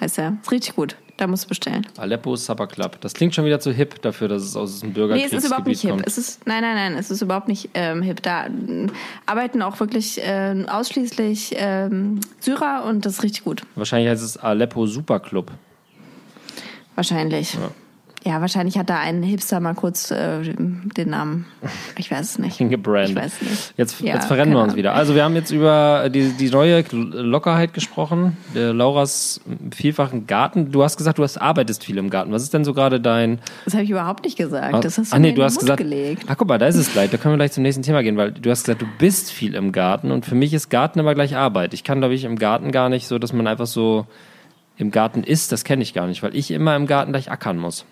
[0.00, 0.36] heißt der.
[0.42, 0.96] Ist richtig gut.
[1.16, 1.86] Da musst du bestellen.
[1.96, 3.00] Aleppo Supper Club.
[3.00, 5.48] Das klingt schon wieder zu hip dafür, dass es aus dem Nee, Bürgerkriegsgebiet es ist
[5.48, 5.90] überhaupt nicht hip.
[5.90, 6.06] kommt.
[6.08, 8.20] Es ist, nein, nein, nein, es ist überhaupt nicht ähm, hip.
[8.22, 8.90] Da ähm,
[9.24, 13.62] arbeiten auch wirklich ähm, ausschließlich ähm, Syrer und das ist richtig gut.
[13.76, 15.52] Wahrscheinlich heißt es Aleppo Super Club.
[16.96, 17.54] Wahrscheinlich.
[17.54, 17.70] Ja.
[18.24, 21.46] Wahrscheinlich hat da ein Hipster mal kurz äh, den Namen.
[21.98, 22.58] Ich weiß es nicht.
[22.58, 23.10] Gebrandet.
[23.10, 23.74] Ich weiß nicht.
[23.76, 24.76] Jetzt, Ja, jetzt verrennen wir uns Ahnung.
[24.76, 24.94] wieder.
[24.94, 28.36] Also wir haben jetzt über die, die neue Lockerheit gesprochen.
[28.54, 29.40] Äh, Lauras
[29.74, 30.72] vielfachen Garten.
[30.72, 32.32] Du hast gesagt, du hast, arbeitest viel im Garten.
[32.32, 33.40] Was ist denn so gerade dein...
[33.64, 34.84] Das habe ich überhaupt nicht gesagt.
[34.84, 35.78] Das hast du ah, nee, du hast Mund gesagt...
[35.78, 36.24] gelegt.
[36.26, 37.10] Ach guck mal, da ist es gleich.
[37.10, 39.54] Da können wir gleich zum nächsten Thema gehen, weil du hast gesagt, du bist viel
[39.54, 41.74] im Garten und für mich ist Garten immer gleich Arbeit.
[41.74, 44.06] Ich kann, glaube ich, im Garten gar nicht so, dass man einfach so
[44.76, 45.52] im Garten ist.
[45.52, 47.84] Das kenne ich gar nicht, weil ich immer im Garten gleich ackern muss.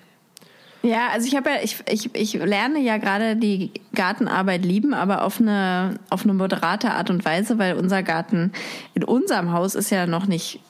[0.83, 5.25] Ja, also ich habe ja, ich, ich, ich lerne ja gerade die Gartenarbeit lieben, aber
[5.25, 8.53] auf eine, auf eine moderate Art und Weise, weil unser Garten
[8.95, 10.61] in unserem Haus ist ja noch nicht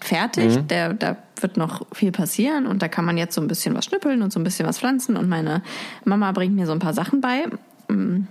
[0.00, 0.56] fertig.
[0.56, 0.68] Mhm.
[0.68, 3.86] Der, da wird noch viel passieren und da kann man jetzt so ein bisschen was
[3.86, 5.62] schnippeln und so ein bisschen was pflanzen und meine
[6.04, 7.44] Mama bringt mir so ein paar Sachen bei.
[7.88, 8.26] Mm.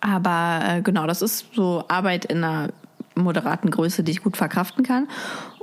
[0.00, 2.68] Aber äh, genau, das ist so Arbeit in einer
[3.14, 5.08] moderaten Größe, die ich gut verkraften kann.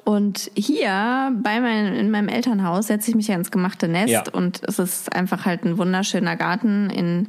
[0.09, 4.23] Und hier bei mein, in meinem Elternhaus setze ich mich ja ins gemachte Nest Ja.
[4.31, 7.27] und es ist einfach halt ein wunderschöner Garten, in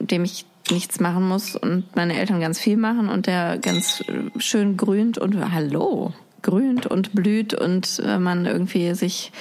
[0.00, 4.38] dem ich nichts machen muss und meine Eltern ganz viel machen und der ganz äh,
[4.38, 6.12] schön grünt und hallo,
[6.42, 9.32] grünt und blüht und äh, man irgendwie sich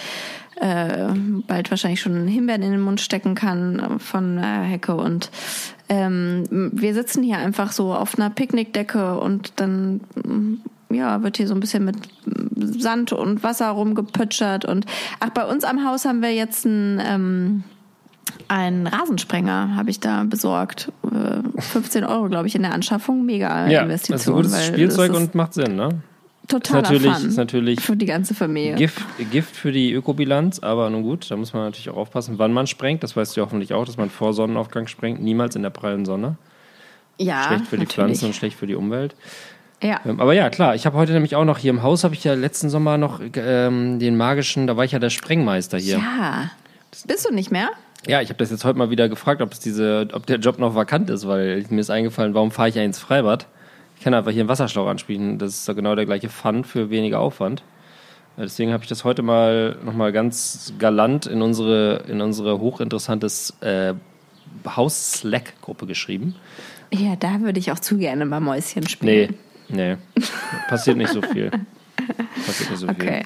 [0.61, 1.07] äh,
[1.45, 5.31] bald wahrscheinlich schon Himbeeren in den Mund stecken kann äh, von der Hecke und
[5.89, 9.99] ähm, wir sitzen hier einfach so auf einer Picknickdecke und dann
[10.93, 11.95] ja, wird hier so ein bisschen mit
[12.57, 14.85] Sand und Wasser rumgepütschert und
[15.19, 17.63] ach, bei uns am Haus haben wir jetzt ein ähm,
[18.47, 20.91] einen Rasensprenger habe ich da besorgt.
[21.03, 23.25] Äh, 15 Euro, glaube ich, in der Anschaffung.
[23.25, 24.17] Mega Ja, Investition.
[24.17, 25.89] das ist ein gutes Spielzeug und macht Sinn, ne?
[26.47, 28.75] totaler ist natürlich- Fun ist natürlich für die ganze Familie.
[28.75, 29.01] Gift,
[29.31, 32.67] Gift für die Ökobilanz, aber nun gut, da muss man natürlich auch aufpassen, wann man
[32.67, 33.01] sprengt.
[33.03, 36.03] Das weißt du ja hoffentlich auch, dass man vor Sonnenaufgang sprengt, niemals in der prallen
[36.05, 36.35] Sonne.
[37.17, 37.93] ja, Schlecht für die natürlich.
[37.93, 39.15] Pflanzen und schlecht für die Umwelt.
[39.83, 39.99] Ja.
[40.05, 42.23] Ähm, aber ja, klar, ich habe heute nämlich auch noch hier im Haus, habe ich
[42.23, 45.97] ja letzten Sommer noch ähm, den magischen, da war ich ja der Sprengmeister hier.
[45.97, 46.51] Ja.
[47.05, 47.69] Bist du nicht mehr?
[48.07, 50.59] Ja, ich habe das jetzt heute mal wieder gefragt, ob es diese, ob der Job
[50.59, 53.47] noch vakant ist, weil mir ist eingefallen, warum fahre ich ja ins Freibad?
[53.97, 55.37] Ich kann einfach hier einen Wasserschlauch anspielen.
[55.37, 57.61] Das ist doch genau der gleiche Fun für weniger Aufwand.
[58.37, 63.53] Äh, Deswegen habe ich das heute mal nochmal ganz galant in unsere, in unsere hochinteressantes
[63.61, 63.93] äh,
[64.65, 66.35] Haus-Slack-Gruppe geschrieben.
[66.91, 69.29] Ja, da würde ich auch zu gerne mal Mäuschen spielen.
[69.31, 69.37] nee.
[70.69, 71.51] Passiert nicht so viel.
[72.45, 72.95] Passiert nicht so viel.
[72.95, 73.23] Okay.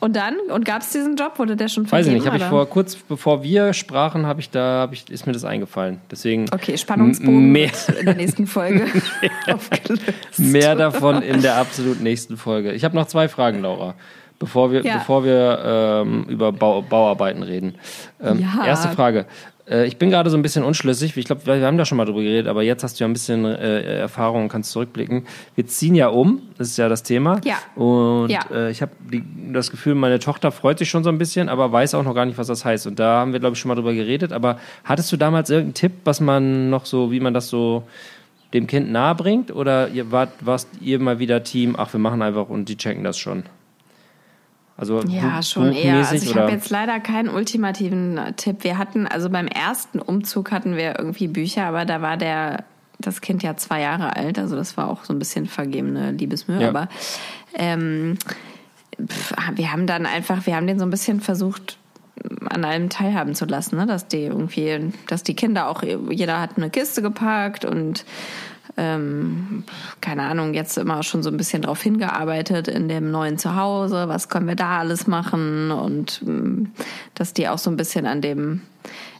[0.00, 0.36] Und dann?
[0.50, 1.38] Und gab es diesen Job?
[1.38, 2.14] Wurde der schon Weiß ich vergeben?
[2.14, 5.32] nicht, habe ich vor, kurz bevor wir sprachen, habe ich da, habe ich, ist mir
[5.34, 6.00] das eingefallen.
[6.10, 8.86] Deswegen Okay, Spannungsbogen mehr, in der nächsten Folge
[9.52, 10.02] aufgelöst.
[10.38, 12.72] mehr davon in der absolut nächsten Folge.
[12.72, 13.94] Ich habe noch zwei Fragen, Laura,
[14.38, 14.94] bevor wir, Ja.
[14.98, 15.60] bevor wir
[16.02, 17.74] ähm, über Bau, Bauarbeiten reden.
[18.22, 18.64] Ähm, Ja.
[18.66, 19.26] Erste Frage.
[19.70, 21.16] Äh, ich bin gerade so ein bisschen unschlüssig.
[21.16, 23.12] Ich glaube, wir haben da schon mal drüber geredet, aber jetzt hast du ja ein
[23.12, 25.26] bisschen äh, Erfahrung und kannst zurückblicken.
[25.54, 27.40] Wir ziehen ja um, das ist ja das Thema.
[27.44, 27.56] Ja.
[27.80, 28.40] Und Ja.
[28.52, 28.92] äh, ich habe
[29.52, 32.26] das Gefühl, meine Tochter freut sich schon so ein bisschen, aber weiß auch noch gar
[32.26, 32.86] nicht, was das heißt.
[32.86, 34.32] Und da haben wir, glaube ich, schon mal drüber geredet.
[34.32, 37.84] Aber hattest du damals irgendeinen Tipp, was man noch so, wie man das so
[38.52, 39.54] dem Kind nahe bringt?
[39.54, 43.04] Oder ihr wart, warst ihr mal wieder Team, ach, wir machen einfach und die checken
[43.04, 43.44] das schon?
[44.80, 45.98] Also Ja, schon eher.
[45.98, 48.64] Also ich habe jetzt leider keinen ultimativen äh, Tipp.
[48.64, 52.64] Wir hatten, also beim ersten Umzug hatten wir irgendwie Bücher, aber da war der
[52.98, 56.60] das Kind ja zwei Jahre alt, also das war auch so ein bisschen vergebene Liebesmühe,
[56.60, 56.68] Ja.
[56.68, 56.88] aber
[57.54, 58.18] ähm,
[59.02, 61.78] pf, wir haben dann einfach, wir haben den so ein bisschen versucht,
[62.50, 63.86] an allem teilhaben zu lassen, ne?
[63.86, 68.04] dass die irgendwie, dass die Kinder auch, jeder hat eine Kiste gepackt und
[68.80, 69.64] ähm,
[70.00, 74.30] keine Ahnung, jetzt immer schon so ein bisschen drauf hingearbeitet in dem neuen Zuhause, was
[74.30, 76.72] können wir da alles machen und ähm,
[77.14, 78.62] dass die auch so ein bisschen an dem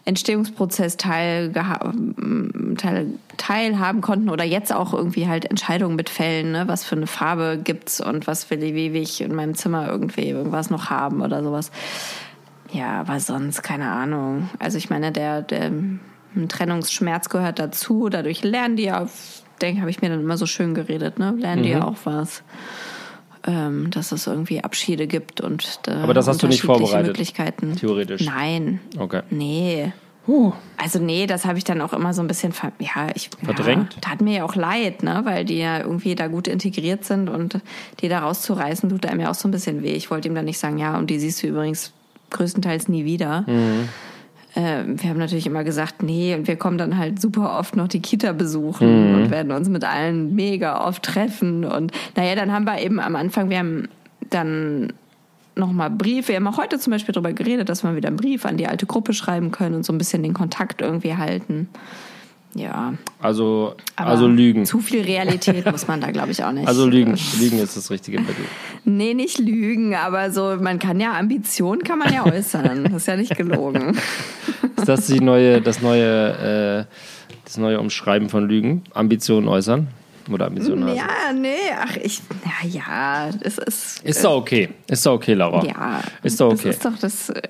[0.07, 6.67] Entstehungsprozess teilgeha- ähm, teil, teilhaben konnten oder jetzt auch irgendwie halt Entscheidungen mitfällen, ne?
[6.67, 9.89] was für eine Farbe gibt's und was will ich, wie will ich in meinem Zimmer
[9.89, 11.71] irgendwie irgendwas noch haben oder sowas.
[12.73, 14.49] Ja, aber sonst keine Ahnung.
[14.59, 15.71] Also ich meine, der, der
[16.37, 18.09] ein Trennungsschmerz gehört dazu.
[18.09, 19.07] Dadurch lernen die ja,
[19.61, 21.35] denke, habe ich mir dann immer so schön geredet, ne?
[21.39, 22.43] Lernen die ja auch was.
[23.47, 27.75] Ähm, dass es irgendwie Abschiede gibt und äh, Aber das hast du nicht vorbereitet, Möglichkeiten.
[27.75, 28.23] theoretisch?
[28.27, 28.81] Nein.
[28.99, 29.23] Okay.
[29.31, 29.93] Nee.
[30.27, 30.53] Huh.
[30.77, 33.95] Also nee, das habe ich dann auch immer so ein bisschen ver ja, ich Verdrängt?
[33.95, 37.31] Ja, tat mir ja auch leid, ne, weil die ja irgendwie da gut integriert sind
[37.31, 37.61] und
[38.01, 39.95] die da rauszureißen tut einem ja auch so ein bisschen weh.
[39.95, 41.93] Ich wollte ihm dann nicht sagen, ja, und die siehst du übrigens
[42.29, 43.45] größtenteils nie wieder.
[43.47, 43.89] Mhm.
[44.57, 47.89] Ähm, wir haben natürlich immer gesagt, nee, und wir kommen dann halt super oft noch
[47.89, 49.15] die Kita besuchen Mhm.
[49.15, 53.15] und werden uns mit allen mega oft treffen und naja, dann haben wir eben am
[53.17, 53.89] Anfang, wir haben
[54.31, 54.93] dann
[55.57, 56.29] nochmal Brief.
[56.29, 58.67] Wir haben auch heute zum Beispiel darüber geredet, dass wir wieder einen Brief an die
[58.67, 61.69] alte Gruppe schreiben können und so ein bisschen den Kontakt irgendwie halten.
[62.55, 62.95] Ja.
[63.21, 64.65] Also, aber also Lügen.
[64.65, 66.67] Zu viel Realität muss man da, glaube ich, auch nicht.
[66.67, 67.17] Also Lügen.
[67.39, 68.45] Lügen ist das richtige Mittel.
[68.85, 72.85] Nee, nicht lügen, aber so, man kann ja Ambitionen kann man ja äußern.
[72.85, 73.97] Das ist ja nicht gelogen.
[74.77, 76.95] Ist das die neue, das neue, äh,
[77.45, 78.83] das neue Umschreiben von Lügen?
[78.95, 79.89] Ambitionen äußern?
[80.35, 80.57] Oder haben?
[80.97, 82.21] Ja, nee, ach, ich,
[82.63, 84.03] ja, ja, es ist.
[84.03, 84.69] Ist doch okay.
[84.89, 85.65] Ist doch okay, Laura.
[85.65, 86.69] Ja, Ist doch okay.
[86.69, 87.43] Das ist doch das, äh,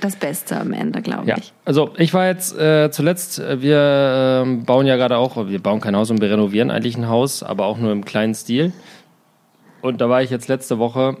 [0.00, 1.52] das Beste am Ende, glaube Ja, ich.
[1.64, 5.80] also ich war jetzt äh, zuletzt, äh, wir ähm, bauen ja gerade auch, wir bauen
[5.80, 8.72] kein Haus und wir renovieren eigentlich ein Haus, aber auch nur im kleinen Stil.
[9.80, 11.16] Und da war ich jetzt letzte Woche,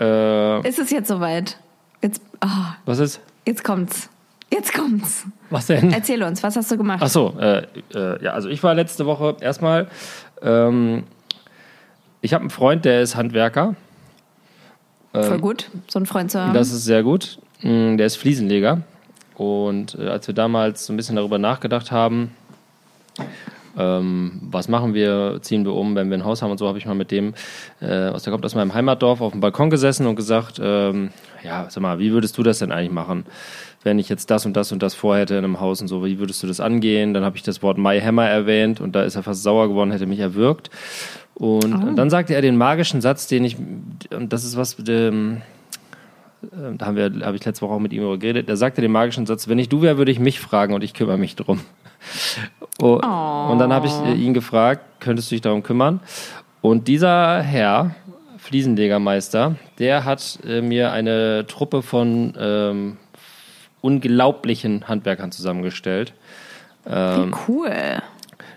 [0.00, 1.58] äh, Ist es jetzt soweit?
[2.02, 3.20] Jetzt, ah, was ist?
[3.46, 4.08] jetzt kommt's.
[4.52, 5.24] Jetzt kommt's.
[5.54, 5.92] Was denn?
[5.92, 6.98] Erzähl uns, was hast du gemacht?
[7.02, 7.62] Ach so, äh,
[7.94, 9.86] äh, ja, also ich war letzte Woche erstmal,
[10.42, 11.04] ähm,
[12.20, 13.76] ich habe einen Freund, der ist Handwerker.
[15.12, 16.48] Voll gut, so einen Freund zu haben.
[16.48, 17.38] Ähm, Das ist sehr gut.
[17.62, 18.80] Mm, Der ist Fliesenleger.
[19.36, 22.32] Und äh, als wir damals so ein bisschen darüber nachgedacht haben,
[23.76, 26.78] ähm, was machen wir, ziehen wir um, wenn wir ein Haus haben und so, habe
[26.78, 27.34] ich mal mit dem,
[27.80, 31.10] äh, aus der kommt aus meinem Heimatdorf, auf dem Balkon gesessen und gesagt, ähm,
[31.44, 33.26] ja, sag mal, wie würdest du das denn eigentlich machen,
[33.84, 36.18] wenn ich jetzt das und das und das vorhätte in einem Haus und so, wie
[36.18, 37.14] würdest du das angehen?
[37.14, 39.92] Dann habe ich das Wort My Hammer erwähnt und da ist er fast sauer geworden,
[39.92, 40.70] hätte mich erwürgt.
[41.34, 43.56] Und, und dann sagte er den magischen Satz, den ich,
[44.10, 45.42] und das ist was, ähm,
[46.42, 48.80] äh, da haben wir, habe ich letzte Woche auch mit ihm darüber geredet, der sagte
[48.80, 51.36] den magischen Satz, wenn ich du wäre, würde ich mich fragen und ich kümmere mich
[51.36, 51.60] drum.
[52.82, 56.00] Oh, Und dann habe ich äh, ihn gefragt, könntest du dich darum kümmern?
[56.60, 57.94] Und dieser Herr,
[58.36, 62.96] Fliesenlegermeister, der hat äh, mir eine Truppe von ähm,
[63.84, 66.14] unglaublichen Handwerkern zusammengestellt,
[66.84, 67.70] Wie cool.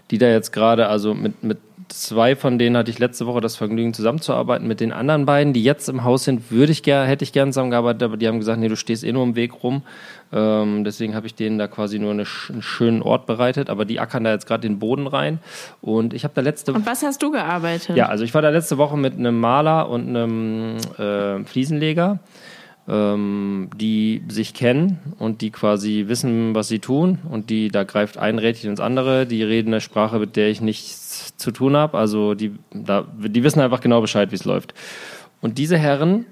[0.10, 1.58] die da jetzt gerade, also mit, mit
[1.90, 4.68] zwei von denen hatte ich letzte Woche das Vergnügen zusammenzuarbeiten.
[4.68, 7.52] Mit den anderen beiden, die jetzt im Haus sind, würde ich gerne, hätte ich gerne
[7.52, 9.84] zusammengearbeitet, aber die haben gesagt, nee, du stehst eh nur im Weg rum.
[10.32, 13.70] Ähm, deswegen habe ich denen da quasi nur eine, einen schönen Ort bereitet.
[13.70, 15.40] Aber die ackern da jetzt gerade den Boden rein.
[15.82, 17.96] Und ich habe da letzte Und was hast du gearbeitet?
[17.96, 22.20] Ja, also ich war da letzte Woche mit einem Maler und einem äh, Fliesenleger
[22.88, 28.18] ähm, die sich kennen und die quasi wissen, was sie tun und die, da greift
[28.18, 31.98] ein Rädchen ins andere, die reden eine Sprache, mit der ich nichts zu tun habe,
[31.98, 34.74] also die, da, die wissen einfach genau Bescheid, wie es läuft.
[35.42, 36.26] Und diese Herren,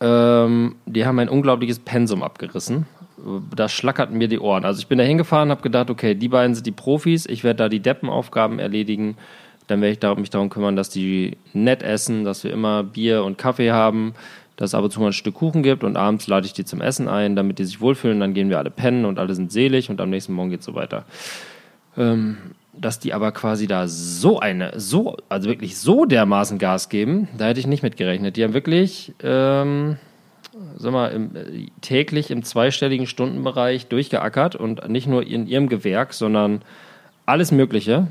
[0.00, 2.86] ähm, die haben ein unglaubliches Pensum abgerissen.
[3.54, 4.64] Da schlackerten mir die Ohren.
[4.64, 7.58] Also ich bin da hingefahren, habe gedacht, okay, die beiden sind die Profis, ich werde
[7.58, 9.16] da die Deppenaufgaben erledigen.
[9.68, 13.38] Dann werde ich mich darum kümmern, dass die nett essen, dass wir immer Bier und
[13.38, 14.14] Kaffee haben,
[14.62, 16.64] dass es ab und zu mal ein Stück Kuchen gibt und abends lade ich die
[16.64, 18.20] zum Essen ein, damit die sich wohlfühlen.
[18.20, 20.66] Dann gehen wir alle pennen und alle sind selig und am nächsten Morgen geht es
[20.66, 21.04] so weiter.
[21.96, 22.36] Ähm,
[22.72, 27.46] dass die aber quasi da so eine, so, also wirklich so dermaßen Gas geben, da
[27.46, 28.36] hätte ich nicht mit gerechnet.
[28.36, 29.96] Die haben wirklich, ähm,
[30.76, 31.32] sag mal, im,
[31.80, 36.62] täglich im zweistelligen Stundenbereich durchgeackert und nicht nur in ihrem Gewerk, sondern
[37.26, 38.06] alles Mögliche.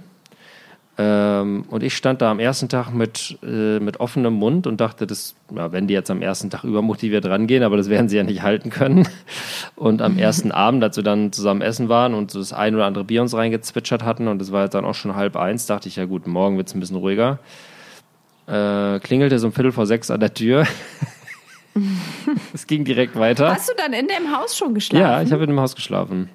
[1.02, 5.08] Ähm, und ich stand da am ersten Tag mit, äh, mit offenem Mund und dachte,
[5.08, 8.24] das, ja, wenn die jetzt am ersten Tag übermotiviert rangehen, aber das werden sie ja
[8.24, 9.08] nicht halten können.
[9.76, 12.86] Und am ersten Abend, als wir dann zusammen essen waren und so das ein oder
[12.86, 15.88] andere Bier uns reingezwitschert hatten und es war jetzt dann auch schon halb eins, dachte
[15.88, 17.40] ich, ja gut, morgen wird es ein bisschen ruhiger.
[18.48, 20.68] Äh, klingelte so um Viertel vor sechs an der Tür.
[22.54, 23.52] es ging direkt weiter.
[23.52, 25.02] Hast du dann in dem Haus schon geschlafen?
[25.02, 26.30] Ja, ich habe in dem Haus geschlafen.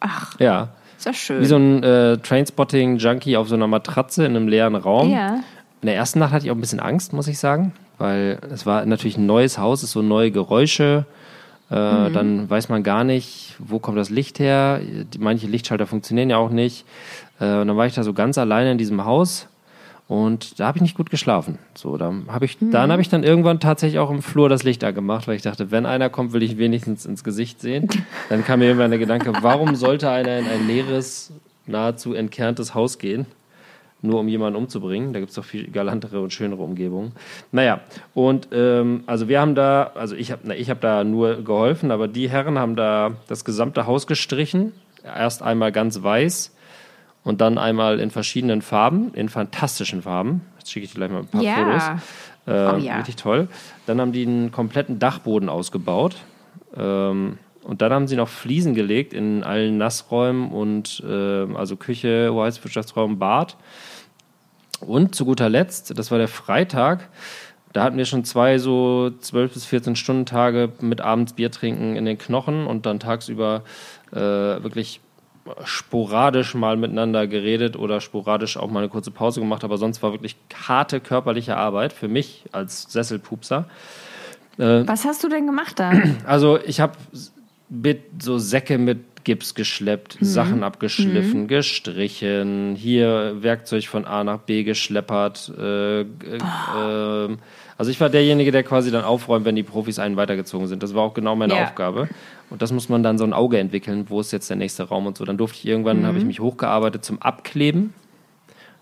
[0.00, 0.38] Ach.
[0.40, 0.70] Ja.
[1.04, 1.40] Ja schön.
[1.40, 5.10] Wie so ein äh, Trainspotting-Junkie auf so einer Matratze in einem leeren Raum.
[5.10, 5.40] Ja.
[5.80, 8.66] In der ersten Nacht hatte ich auch ein bisschen Angst, muss ich sagen, weil es
[8.66, 11.06] war natürlich ein neues Haus, es so neue Geräusche.
[11.70, 11.74] Äh,
[12.08, 12.12] mhm.
[12.12, 14.80] Dann weiß man gar nicht, wo kommt das Licht her.
[15.18, 16.84] Manche Lichtschalter funktionieren ja auch nicht.
[17.40, 19.48] Äh, und dann war ich da so ganz alleine in diesem Haus
[20.08, 21.58] und da habe ich nicht gut geschlafen.
[21.74, 22.70] So, dann habe ich, mhm.
[22.70, 25.70] dann habe ich dann irgendwann tatsächlich auch im Flur das Licht angemacht, weil ich dachte,
[25.70, 27.88] wenn einer kommt, will ich wenigstens ins Gesicht sehen.
[28.28, 31.32] Dann kam mir irgendwann der Gedanke, warum sollte einer in ein leeres,
[31.66, 33.26] nahezu entkerntes Haus gehen?
[34.02, 35.12] Nur um jemanden umzubringen.
[35.12, 37.12] Da gibt es doch viel galantere und schönere Umgebungen.
[37.52, 37.80] Naja,
[38.14, 42.08] und ähm, also wir haben da, also ich habe ich hab da nur geholfen, aber
[42.08, 44.72] die Herren haben da das gesamte Haus gestrichen.
[45.04, 46.52] Erst einmal ganz weiß,
[47.24, 50.42] und dann einmal in verschiedenen Farben, in fantastischen Farben.
[50.58, 51.54] Jetzt schicke ich dir gleich mal ein paar ja.
[51.54, 52.02] Fotos.
[52.46, 52.96] Äh, oh, ja.
[52.98, 53.48] Richtig toll.
[53.86, 56.16] Dann haben die einen kompletten Dachboden ausgebaut.
[56.76, 62.34] Ähm, und dann haben sie noch Fliesen gelegt in allen Nassräumen und äh, also Küche,
[62.34, 63.56] Wirtschaftsraum, Bad.
[64.80, 67.08] Und zu guter Letzt, das war der Freitag,
[67.72, 71.96] da hatten wir schon zwei so 12 bis 14 Stunden Tage mit abends Bier trinken
[71.96, 73.62] in den Knochen und dann tagsüber
[74.12, 75.00] äh, wirklich
[75.64, 80.12] sporadisch mal miteinander geredet oder sporadisch auch mal eine kurze Pause gemacht, aber sonst war
[80.12, 80.36] wirklich
[80.68, 83.66] harte körperliche Arbeit für mich als Sesselpupser.
[84.58, 85.92] Äh, Was hast du denn gemacht da?
[86.26, 86.94] Also ich habe
[88.18, 90.24] so Säcke mit Gips geschleppt, mhm.
[90.24, 91.48] Sachen abgeschliffen, mhm.
[91.48, 95.52] gestrichen, hier Werkzeug von A nach B geschleppert.
[95.58, 96.06] Äh, äh,
[97.78, 100.82] also ich war derjenige, der quasi dann aufräumt, wenn die Profis einen weitergezogen sind.
[100.82, 101.64] Das war auch genau meine ja.
[101.64, 102.08] Aufgabe.
[102.50, 105.06] Und das muss man dann so ein Auge entwickeln, wo ist jetzt der nächste Raum
[105.06, 105.24] und so.
[105.24, 106.06] Dann durfte ich irgendwann, mhm.
[106.06, 107.94] habe ich mich hochgearbeitet zum Abkleben.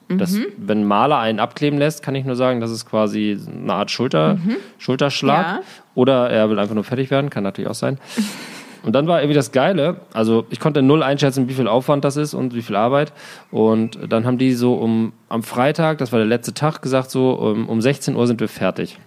[0.09, 0.46] Das, mhm.
[0.57, 3.92] wenn ein Maler einen abkleben lässt, kann ich nur sagen, das ist quasi eine Art
[3.92, 4.57] Schulter, mhm.
[4.79, 5.46] Schulterschlag.
[5.46, 5.61] Ja.
[5.94, 7.98] Oder er will einfach nur fertig werden, kann natürlich auch sein.
[8.82, 12.16] Und dann war irgendwie das Geile, also ich konnte null einschätzen, wie viel Aufwand das
[12.16, 13.12] ist und wie viel Arbeit.
[13.50, 17.32] Und dann haben die so um am Freitag, das war der letzte Tag, gesagt, so
[17.32, 18.98] um, um 16 Uhr sind wir fertig.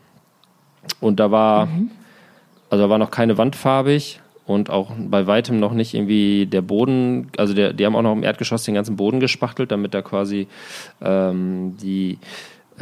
[1.00, 1.90] Und da war, mhm.
[2.70, 6.62] also da war noch keine Wand farbig und auch bei weitem noch nicht irgendwie der
[6.62, 10.02] Boden, also der, die haben auch noch im Erdgeschoss den ganzen Boden gespachtelt, damit da
[10.02, 10.48] quasi
[11.02, 12.20] ähm, die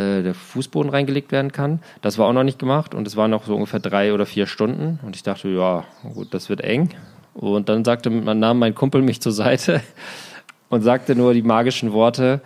[0.02, 1.80] äh, der Fußboden reingelegt werden kann.
[2.02, 4.48] Das war auch noch nicht gemacht und es waren noch so ungefähr drei oder vier
[4.48, 6.90] Stunden und ich dachte, ja, gut, das wird eng.
[7.34, 9.82] Und dann sagte, man nahm mein Kumpel mich zur Seite
[10.70, 12.42] und sagte nur die magischen Worte,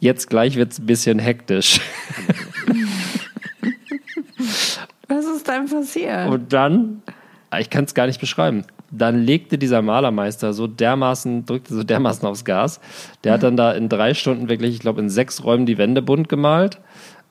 [0.00, 1.80] jetzt gleich wird es ein bisschen hektisch.
[5.08, 6.28] Was ist dann passiert?
[6.28, 7.02] Und dann,
[7.58, 12.26] ich kann es gar nicht beschreiben dann legte dieser Malermeister so dermaßen, drückte so dermaßen
[12.26, 12.80] aufs Gas.
[13.24, 16.02] Der hat dann da in drei Stunden wirklich, ich glaube, in sechs Räumen die Wände
[16.02, 16.80] bunt gemalt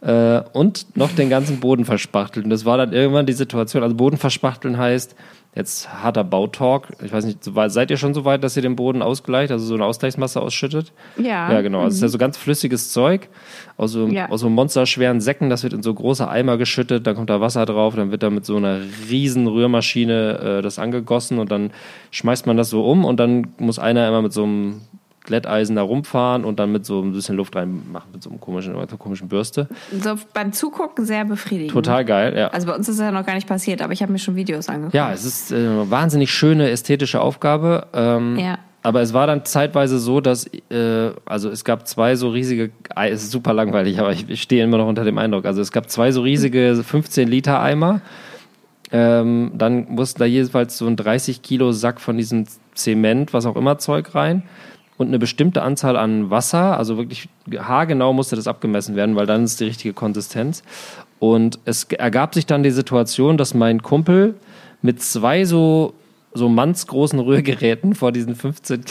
[0.02, 2.46] äh, und noch den ganzen Boden verspachtelt.
[2.46, 3.84] Und das war dann irgendwann die Situation.
[3.84, 5.16] Also Boden verspachteln heißt,
[5.56, 6.94] jetzt harter Bautalk.
[7.04, 9.74] Ich weiß nicht, seid ihr schon so weit, dass ihr den Boden ausgleicht, also so
[9.74, 10.94] eine Ausgleichsmasse ausschüttet?
[11.18, 11.52] Ja.
[11.52, 11.80] Ja, genau.
[11.80, 12.12] Also es ist ja mhm.
[12.12, 13.30] so ganz flüssiges Zeug
[13.76, 14.30] aus so, ja.
[14.30, 15.50] aus so monsterschweren Säcken.
[15.50, 18.30] Das wird in so große Eimer geschüttet, dann kommt da Wasser drauf, dann wird da
[18.30, 18.80] mit so einer
[19.10, 21.72] riesen Rührmaschine äh, das angegossen und dann
[22.12, 24.82] schmeißt man das so um und dann muss einer immer mit so einem
[25.30, 28.76] Glätteisen da rumfahren und dann mit so ein bisschen Luft reinmachen mit so einem komischen,
[28.76, 29.68] mit einer komischen Bürste.
[30.02, 31.72] So beim Zugucken sehr befriedigend.
[31.72, 32.48] Total geil, ja.
[32.48, 34.36] Also bei uns ist es ja noch gar nicht passiert, aber ich habe mir schon
[34.36, 34.96] Videos angeguckt.
[34.96, 37.88] Ja, es ist äh, eine wahnsinnig schöne ästhetische Aufgabe.
[37.94, 38.58] Ähm, Ja.
[38.82, 43.24] Aber es war dann zeitweise so, dass, äh, also es gab zwei so riesige, es
[43.24, 45.46] ist super langweilig, aber ich, ich stehe immer noch unter dem Eindruck.
[45.46, 48.00] Also es gab zwei so riesige 15 Liter Eimer.
[48.92, 53.58] Ähm, dann musste da jedenfalls so ein 30 Kilo Sack von diesem Zement, was auch
[53.58, 54.44] immer Zeug rein
[55.00, 59.46] und eine bestimmte Anzahl an Wasser, also wirklich haargenau musste das abgemessen werden, weil dann
[59.46, 60.62] ist die richtige Konsistenz.
[61.20, 64.36] Und es ergab sich dann die Situation, dass mein Kumpel
[64.82, 65.94] mit zwei so,
[66.34, 68.84] so mannsgroßen Rührgeräten vor diesen 15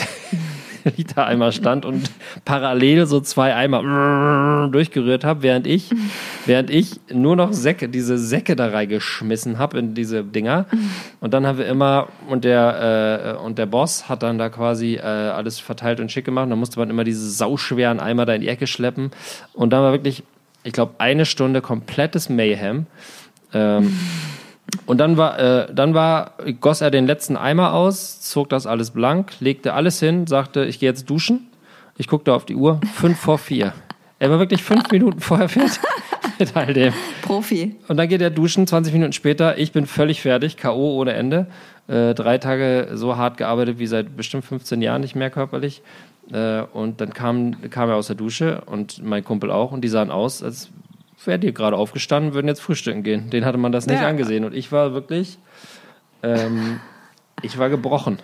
[0.97, 2.11] Liter Eimer stand und
[2.45, 5.89] parallel so zwei Eimer durchgerührt habe, während ich,
[6.45, 10.65] während ich nur noch Säcke, diese Säcke da reingeschmissen habe in diese Dinger.
[11.19, 14.95] Und dann haben wir immer, und der, äh, und der Boss hat dann da quasi
[14.95, 16.45] äh, alles verteilt und schick gemacht.
[16.45, 19.11] Und dann musste man immer diese sauschweren Eimer da in die Ecke schleppen.
[19.53, 20.23] Und dann war wirklich,
[20.63, 22.85] ich glaube, eine Stunde komplettes Mayhem.
[23.53, 23.97] Ähm,
[24.85, 28.91] und dann war, äh, dann war, goss er den letzten Eimer aus, zog das alles
[28.91, 31.47] blank, legte alles hin, sagte, ich gehe jetzt duschen.
[31.97, 33.73] Ich guckte auf die Uhr, fünf vor vier.
[34.19, 35.79] Er war wirklich fünf Minuten vorher fertig
[36.39, 36.93] mit all dem.
[37.21, 37.75] Profi.
[37.87, 40.97] Und dann geht er duschen, 20 Minuten später, ich bin völlig fertig, K.O.
[40.99, 41.47] ohne Ende.
[41.87, 45.81] Äh, drei Tage so hart gearbeitet wie seit bestimmt 15 Jahren nicht mehr körperlich.
[46.31, 49.87] Äh, und dann kam, kam er aus der Dusche und mein Kumpel auch und die
[49.87, 50.69] sahen aus, als
[51.25, 53.29] wären die gerade aufgestanden, würden jetzt frühstücken gehen.
[53.29, 54.07] Den hatte man das nicht Ja.
[54.07, 54.45] angesehen.
[54.45, 55.37] Und ich war wirklich,
[56.23, 56.79] ähm,
[57.41, 58.19] ich war gebrochen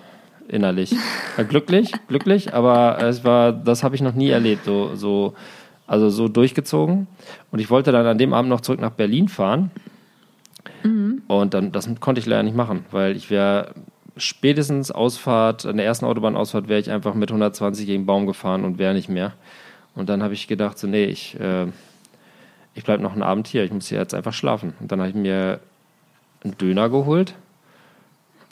[0.48, 0.94] innerlich.
[1.38, 5.34] War glücklich, glücklich, aber es war, das habe ich noch nie erlebt, so, so,
[5.88, 7.08] also so durchgezogen.
[7.52, 9.72] Und ich wollte dann an dem Abend noch zurück nach Berlin fahren.
[11.28, 13.74] Und dann, das konnte ich leider nicht machen, weil ich wäre
[14.18, 18.64] spätestens Ausfahrt, an der ersten Autobahnausfahrt wäre ich einfach mit 120 gegen den Baum gefahren
[18.64, 19.34] und wäre nicht mehr.
[19.96, 21.68] Und dann habe ich gedacht, so, nee, ich, äh,
[22.76, 24.74] ich bleibe noch einen Abend hier, ich muss hier jetzt einfach schlafen.
[24.80, 25.60] Und dann habe ich mir
[26.44, 27.34] einen Döner geholt.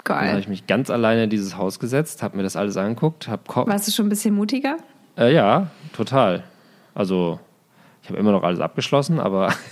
[0.05, 0.39] Dann habe Geil.
[0.39, 3.91] ich mich ganz alleine in dieses Haus gesetzt, habe mir das alles angeguckt, Warst du
[3.91, 4.77] schon ein bisschen mutiger?
[5.17, 6.43] äh, ja, total.
[6.95, 7.39] Also,
[8.01, 9.53] ich habe immer noch alles abgeschlossen, aber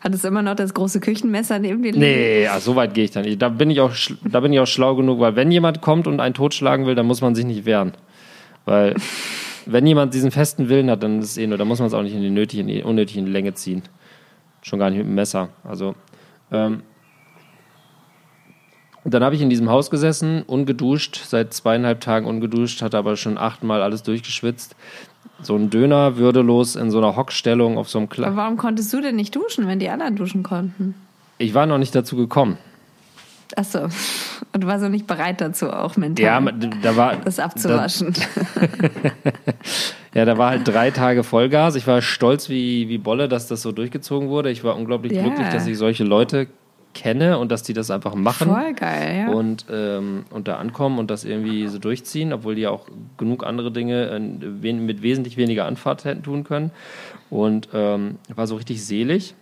[0.00, 2.00] Hattest du immer noch das große Küchenmesser neben dir liegen?
[2.00, 3.40] nee, ja, so weit gehe ich dann nicht.
[3.40, 3.92] Da bin ich auch,
[4.24, 7.06] da bin ich auch schlau genug, weil wenn jemand kommt und einen totschlagen will, dann
[7.06, 7.92] muss man sich nicht wehren.
[8.64, 8.94] Weil,
[9.66, 11.94] wenn jemand diesen festen Willen hat, dann ist es eh nur, da muss man es
[11.94, 13.82] auch nicht in die nötige, in die unnötige Länge ziehen.
[14.62, 15.48] Schon gar nicht mit dem Messer.
[15.64, 15.94] Also,
[16.50, 16.82] ähm,
[19.04, 23.16] und dann habe ich in diesem Haus gesessen, ungeduscht, seit zweieinhalb Tagen ungeduscht, hatte aber
[23.16, 24.76] schon achtmal alles durchgeschwitzt.
[25.42, 28.92] So ein Döner, würdelos in so einer Hockstellung auf so einem Kla Aber warum konntest
[28.92, 30.94] du denn nicht duschen, wenn die anderen duschen konnten?
[31.38, 32.58] Ich war noch nicht dazu gekommen.
[33.56, 33.84] Achso.
[34.52, 36.24] Und du warst auch nicht bereit dazu, auch mental.
[36.24, 36.40] Ja,
[36.82, 37.16] da war.
[37.16, 38.14] das abzuwaschen.
[40.14, 41.74] Ja, da war halt drei Tage Vollgas.
[41.74, 44.50] Ich war stolz wie, wie Bolle, dass das so durchgezogen wurde.
[44.50, 45.22] Ich war unglaublich Ja.
[45.22, 46.48] glücklich, dass ich solche Leute
[46.94, 48.48] kenne und dass die das einfach machen.
[48.48, 49.32] Voll geil, ja.
[49.32, 52.86] und, ähm, und da ankommen und das irgendwie so durchziehen, obwohl die ja auch
[53.16, 56.70] genug andere Dinge äh, mit wesentlich weniger Anfahrt hätten tun können.
[57.30, 59.34] Und ähm, war so richtig selig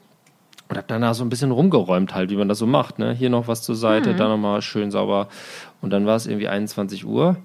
[0.70, 3.00] und habe danach so ein bisschen rumgeräumt halt, wie man das so macht.
[3.00, 3.12] Ne?
[3.12, 5.28] Hier noch was zur Seite, da nochmal schön sauber.
[5.82, 7.36] Und dann war es irgendwie 21 Uhr.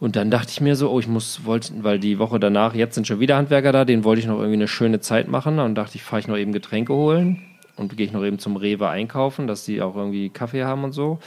[0.00, 2.96] Und dann dachte ich mir so, oh, ich muss, wollte, weil die Woche danach, jetzt
[2.96, 5.60] sind schon wieder Handwerker da, denen wollte ich noch irgendwie eine schöne Zeit machen.
[5.60, 7.42] Und dachte ich, fahre ich noch eben Getränke holen
[7.76, 10.92] und gehe ich noch eben zum Rewe einkaufen, dass die auch irgendwie Kaffee haben und
[10.92, 11.20] so.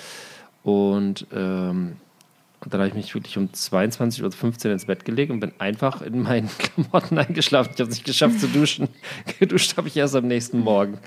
[0.64, 1.94] Und, ähm,
[2.62, 6.02] und dann habe ich mich wirklich um 22.15 Uhr ins Bett gelegt und bin einfach
[6.02, 7.72] in meinen Klamotten eingeschlafen.
[7.76, 8.88] Ich habe es nicht geschafft zu duschen.
[9.40, 10.98] Geduscht habe ich erst am nächsten Morgen.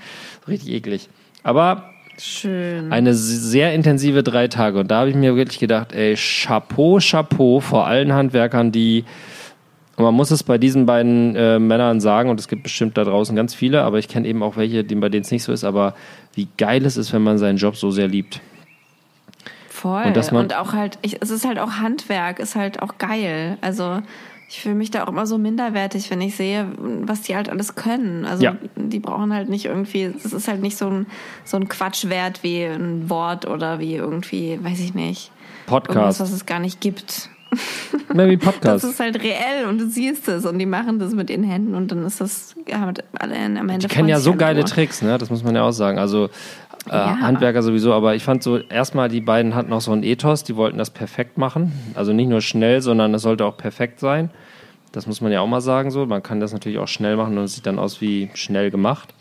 [0.47, 1.09] Richtig eklig.
[1.43, 2.91] Aber Schön.
[2.91, 4.79] eine sehr intensive drei Tage.
[4.79, 9.03] Und da habe ich mir wirklich gedacht, ey, Chapeau, Chapeau vor allen Handwerkern, die,
[9.95, 13.03] und man muss es bei diesen beiden äh, Männern sagen, und es gibt bestimmt da
[13.03, 15.63] draußen ganz viele, aber ich kenne eben auch welche, bei denen es nicht so ist,
[15.63, 15.93] aber
[16.35, 18.39] wie geil es ist, wenn man seinen Job so sehr liebt.
[19.81, 20.01] Voll.
[20.01, 22.97] Und Und, dass man- auch halt, ich, es ist halt auch Handwerk, ist halt auch
[22.97, 23.57] geil.
[23.61, 24.01] Also
[24.49, 27.75] ich fühle mich da auch immer so minderwertig, wenn ich sehe, was die halt alles
[27.75, 28.25] können.
[28.25, 28.55] Also Ja.
[28.75, 31.05] die brauchen halt nicht irgendwie, es ist halt nicht so ein,
[31.45, 35.31] so ein Quatschwert wie ein Wort oder wie irgendwie, weiß ich nicht,
[35.67, 36.19] irgendwas, Podcast.
[36.19, 37.29] was es gar nicht gibt.
[38.13, 38.83] Mehr wie Das Podcast.
[38.85, 41.91] ist halt reell und du siehst es und die machen das mit ihren Händen und
[41.91, 43.87] dann ist das ja, alle am Ende.
[43.87, 44.69] Die kennen ja so geile drüber.
[44.69, 45.17] Tricks, ne?
[45.17, 45.97] Das muss man ja auch sagen.
[45.99, 46.25] Also
[46.89, 47.17] äh, Ja.
[47.19, 50.55] Handwerker sowieso, aber ich fand so, erstmal, die beiden hatten auch so einen Ethos, die
[50.55, 51.71] wollten das perfekt machen.
[51.95, 54.29] Also nicht nur schnell, sondern es sollte auch perfekt sein.
[54.91, 56.05] Das muss man ja auch mal sagen so.
[56.05, 59.13] Man kann das natürlich auch schnell machen und es sieht dann aus wie schnell gemacht.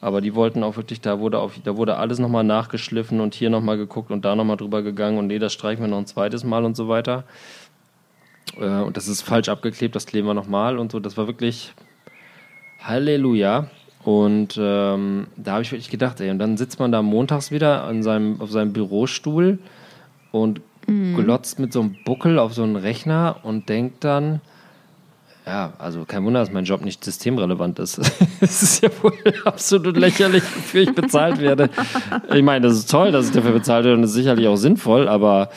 [0.00, 3.50] Aber die wollten auch wirklich, da wurde, auf, da wurde alles nochmal nachgeschliffen und hier
[3.50, 6.42] nochmal geguckt und da nochmal drüber gegangen und nee, das streichen wir noch ein zweites
[6.42, 7.22] Mal und so weiter.
[8.58, 11.00] Äh, und das ist falsch abgeklebt, das kleben wir nochmal und so.
[11.00, 11.72] Das war wirklich
[12.80, 13.68] Halleluja.
[14.04, 17.84] Und ähm, da habe ich wirklich gedacht, ey, und dann sitzt man da montags wieder
[17.84, 19.60] an seinem, auf seinem Bürostuhl
[20.32, 24.40] und glotzt mit so einem Buckel auf so einen Rechner und denkt dann,
[25.46, 28.00] ja, also kein Wunder, dass mein Job nicht systemrelevant ist.
[28.40, 29.12] Es ist ja wohl
[29.44, 31.70] absolut lächerlich, wofür ich bezahlt werde.
[32.34, 34.56] Ich meine, das ist toll, dass ich dafür bezahlt werde und das ist sicherlich auch
[34.56, 35.50] sinnvoll, aber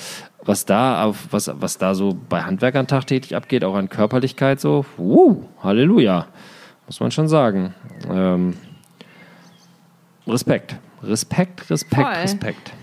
[0.45, 4.85] was da auf, was, was da so bei Handwerkern tagtäglich abgeht, auch an Körperlichkeit, so,
[4.97, 6.27] uh, Halleluja,
[6.85, 7.73] muss man schon sagen.
[8.09, 8.55] Ähm,
[10.27, 10.77] Respekt.
[11.03, 12.13] Respekt, Respekt, Voll.
[12.13, 12.73] Respekt.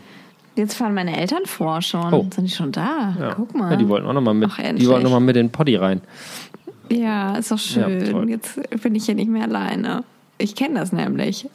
[0.54, 2.12] Jetzt fahren meine Eltern vor schon.
[2.12, 2.26] Oh.
[2.34, 3.16] Sind die schon da?
[3.18, 3.34] Ja.
[3.34, 3.70] Guck mal.
[3.70, 4.88] Ja, die wollten auch nochmal mit, Ach, die endlich.
[4.88, 6.02] wollten noch mal mit in den Poddy rein.
[6.90, 8.10] Ja, ist doch schön.
[8.10, 8.28] toll.
[8.28, 10.04] Jetzt bin ich hier nicht mehr alleine.
[10.43, 11.49] Ich kenne das nämlich.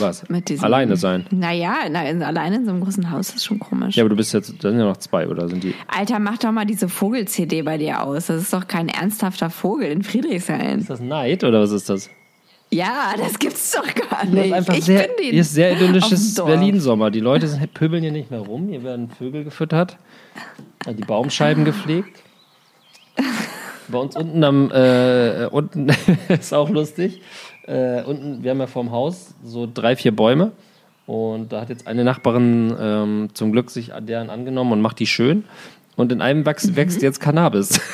[0.00, 0.28] Was?
[0.28, 1.26] Mit diesem, Alleine sein.
[1.30, 3.96] Naja, na, in- alleine in so einem großen Haus ist schon komisch.
[3.96, 5.74] Ja, aber du bist jetzt, da sind ja noch zwei, oder sind die?
[5.86, 8.26] Alter, mach doch mal diese Vogel-CD bei dir aus.
[8.26, 10.80] Das ist doch kein ernsthafter Vogel in Friedrichshain.
[10.80, 12.10] Ist das Neid oder was ist das?
[12.70, 14.46] Ja, das gibt's doch gar nicht.
[14.46, 16.34] ist einfach ich sehr, bin den hier ist sehr idyllisches.
[16.34, 17.12] Berlin-Sommer.
[17.12, 18.66] Die Leute sind, pöbeln hier nicht mehr rum.
[18.68, 19.96] Hier werden Vögel gefüttert,
[20.88, 22.20] die Baumscheiben gepflegt.
[23.86, 25.88] Bei uns unten am, äh, unten
[26.28, 27.20] ist auch lustig.
[27.66, 30.52] Äh, unten, wir haben ja vorm Haus so drei, vier Bäume.
[31.06, 34.98] Und da hat jetzt eine Nachbarin ähm, zum Glück sich an deren angenommen und macht
[34.98, 35.44] die schön.
[35.96, 37.80] Und in einem wächst, wächst jetzt Cannabis.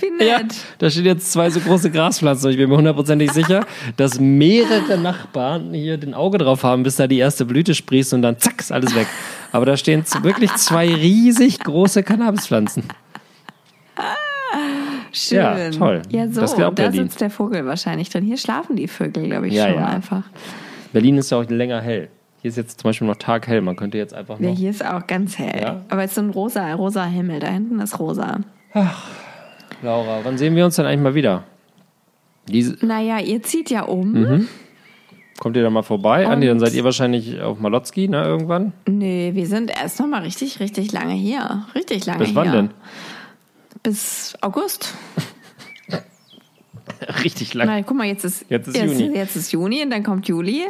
[0.00, 0.40] Wie Ja,
[0.78, 2.46] da stehen jetzt zwei so große Graspflanzen.
[2.46, 3.64] und Ich bin mir hundertprozentig sicher,
[3.96, 8.22] dass mehrere Nachbarn hier den Auge drauf haben, bis da die erste Blüte sprießt und
[8.22, 9.06] dann zack, ist alles weg.
[9.52, 12.84] Aber da stehen wirklich zwei riesig große Cannabispflanzen.
[15.16, 15.38] Schön.
[15.38, 16.02] Ja, toll.
[16.10, 17.04] Ja, so, Das da Berlin.
[17.04, 18.24] sitzt der Vogel wahrscheinlich drin.
[18.24, 19.86] Hier schlafen die Vögel, glaube ich, Ja, schon ja.
[19.86, 20.24] einfach.
[20.92, 22.08] Berlin ist ja auch länger hell.
[22.42, 23.60] Hier ist jetzt zum Beispiel noch taghell.
[23.62, 24.56] Man könnte jetzt einfach Ja, noch.
[24.56, 25.60] hier ist auch ganz hell.
[25.60, 25.80] Ja?
[25.88, 27.40] Aber es ist so ein rosa, rosa Himmel.
[27.40, 28.40] Da hinten ist rosa.
[29.82, 31.44] Laura, wann sehen wir uns denn eigentlich mal wieder?
[32.48, 34.12] Diese, Naja, ihr zieht ja um.
[34.12, 34.48] Mhm.
[35.38, 36.26] kommt ihr da mal vorbei?
[36.26, 38.72] Andi, dann Und- seid ihr wahrscheinlich auf Malotzki, ne, irgendwann?
[38.88, 41.66] Nee, wir sind erst noch mal richtig, richtig lange hier.
[41.74, 42.36] Richtig lange Bis hier.
[42.36, 42.70] wann denn?
[43.86, 44.94] Bis August.
[47.22, 47.68] Richtig lang.
[47.68, 49.14] Na, guck mal, jetzt ist, Jetzt ist Juni.
[49.16, 50.64] Jetzt ist Juni und dann kommt Juli.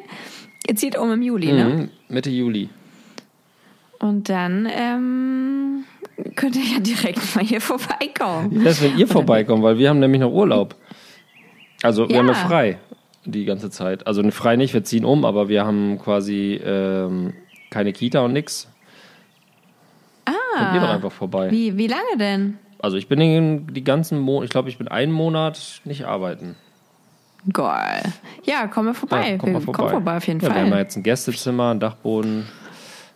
[0.69, 1.65] Ihr zieht um im Juli, ne?
[1.65, 2.69] Mhm, Mitte Juli.
[4.01, 5.85] Und dann ähm,
[6.35, 8.63] könnt ihr ja direkt mal hier vorbeikommen.
[8.63, 10.75] Wär's, wenn ihr vorbeikommt, weil wir haben nämlich noch Urlaub.
[11.83, 12.21] Also wir Ja.
[12.21, 12.79] haben ja frei
[13.25, 14.07] die ganze Zeit.
[14.07, 17.33] Also ne, frei nicht, wir ziehen um, aber wir haben quasi ähm,
[17.71, 18.69] keine Kita und nix.
[20.27, 20.33] Ah.
[20.59, 21.51] Kommt ihr doch einfach vorbei.
[21.51, 22.59] Wie, wie lange denn?
[22.87, 26.55] Also ich bin den, die ganzen Monate, ich glaube, ich bin einen Monat nicht arbeiten.
[27.53, 28.01] Geil.
[28.45, 29.33] Ja, kommen wir vorbei.
[29.33, 29.77] Ja, kommt mal wir vorbei.
[29.79, 30.79] kommen vorbei auf jeden ja, Wir haben ja Fall.
[30.83, 32.47] jetzt ein Gästezimmer, einen Dachboden.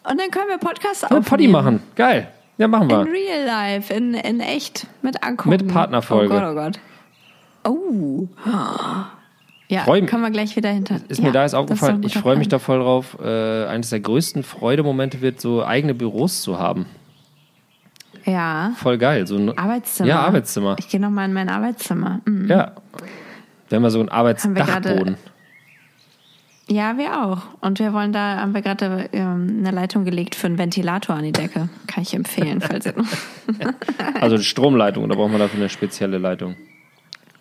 [0.03, 1.25] Und dann können wir Podcast aufnehmen.
[1.25, 1.83] Party machen.
[1.95, 2.27] Geil.
[2.59, 3.05] Ja, machen In wir.
[3.13, 5.51] real life, in, in echt, mit angucken.
[5.51, 6.35] Mit Partnerfolge.
[6.35, 6.81] Oh Gott, oh Gott.
[7.63, 8.29] Oh.
[9.69, 10.97] Ja, Freu- können wir gleich wieder hinter.
[11.07, 13.17] Ist ja, mir da jetzt aufgefallen, ich freue mich da voll drauf.
[13.23, 16.87] Äh, eines der größten Freudemomente wird, so eigene Büros zu haben.
[18.25, 19.27] Ja, Voll geil.
[19.27, 20.09] So ein, Arbeitszimmer.
[20.09, 20.77] Ja, Arbeitszimmer.
[20.79, 22.21] Ich gehe nochmal in mein Arbeitszimmer.
[22.25, 22.49] Mhm.
[22.49, 22.73] Ja.
[23.69, 25.17] Wir haben ja so einen wir Arbeitsdachboden.
[26.69, 27.43] Ja, wir auch.
[27.61, 31.25] Und wir wollen da, haben wir gerade ähm, eine Leitung gelegt für einen Ventilator an
[31.25, 31.69] die Decke.
[31.89, 32.95] Kann ich empfehlen, falls ihr.
[34.21, 36.55] Also eine Stromleitung, da braucht man dafür eine spezielle Leitung.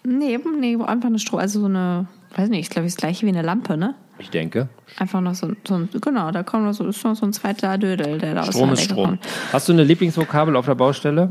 [0.04, 3.26] nee, nee, einfach eine Strom, also so eine, weiß nicht, ist glaube ich das gleiche
[3.26, 3.94] wie eine Lampe, ne?
[4.20, 4.68] Ich denke.
[4.98, 7.78] Einfach noch so, so ein, genau, da kommt noch so, ist noch so ein zweiter
[7.78, 9.06] Dödel, der da Strom ist Strom.
[9.06, 9.28] kommt.
[9.54, 11.30] Hast du eine Lieblingsvokabel auf der Baustelle?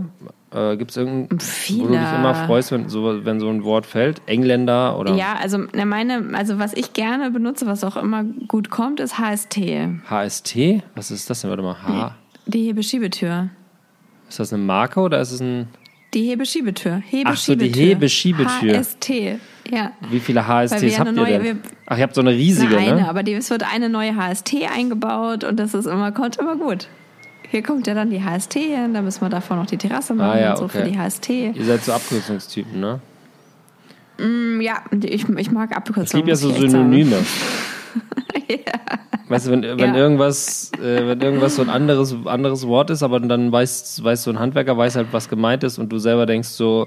[0.55, 1.83] Äh, Gibt es irgendein, Viele.
[1.83, 4.23] wo du dich immer freust, wenn so, wenn so ein Wort fällt?
[4.27, 8.71] Engländer oder Ja, also na, meine, also was ich gerne benutze, was auch immer gut
[8.71, 9.59] kommt, ist HST.
[10.09, 10.83] HST?
[10.95, 11.51] Was ist das denn?
[11.51, 11.77] Warte mal.
[11.83, 12.15] H.
[12.47, 13.51] Die Hebeschiebetür.
[14.31, 15.69] Ist das eine Marke oder ist es ein.
[16.15, 17.03] Die Hebeschiebetür.
[17.25, 18.79] Ach so, die Hebeschiebetür.
[18.79, 19.11] HST,
[19.71, 19.93] ja.
[20.11, 21.61] Wie viele HSTs ja habt eine ihr neue- denn?
[21.87, 23.09] Ach, ihr habt so eine riesige, eine, ne?
[23.09, 26.89] aber die, es wird eine neue HST eingebaut und das ist immer, kommt immer gut.
[27.51, 30.31] Hier kommt ja dann die HST hin, da müssen wir davor noch die Terrasse machen
[30.31, 30.83] Ah, ja, und so okay.
[30.85, 31.29] für die HST.
[31.31, 33.01] Ihr seid so Abkürzungstypen, ne?
[34.19, 36.27] Mm, Ja, ich, ich mag Es Abkürzungen.
[36.27, 36.51] gibt ja so.
[36.53, 37.17] Synonyme.
[39.29, 39.97] Weißt du, wenn, wenn Ja.
[39.97, 44.31] irgendwas, äh, wenn irgendwas so ein anderes, anderes Wort ist, aber dann weiß, weiß so
[44.31, 46.87] ein Handwerker weiß halt, was gemeint ist und du selber denkst so,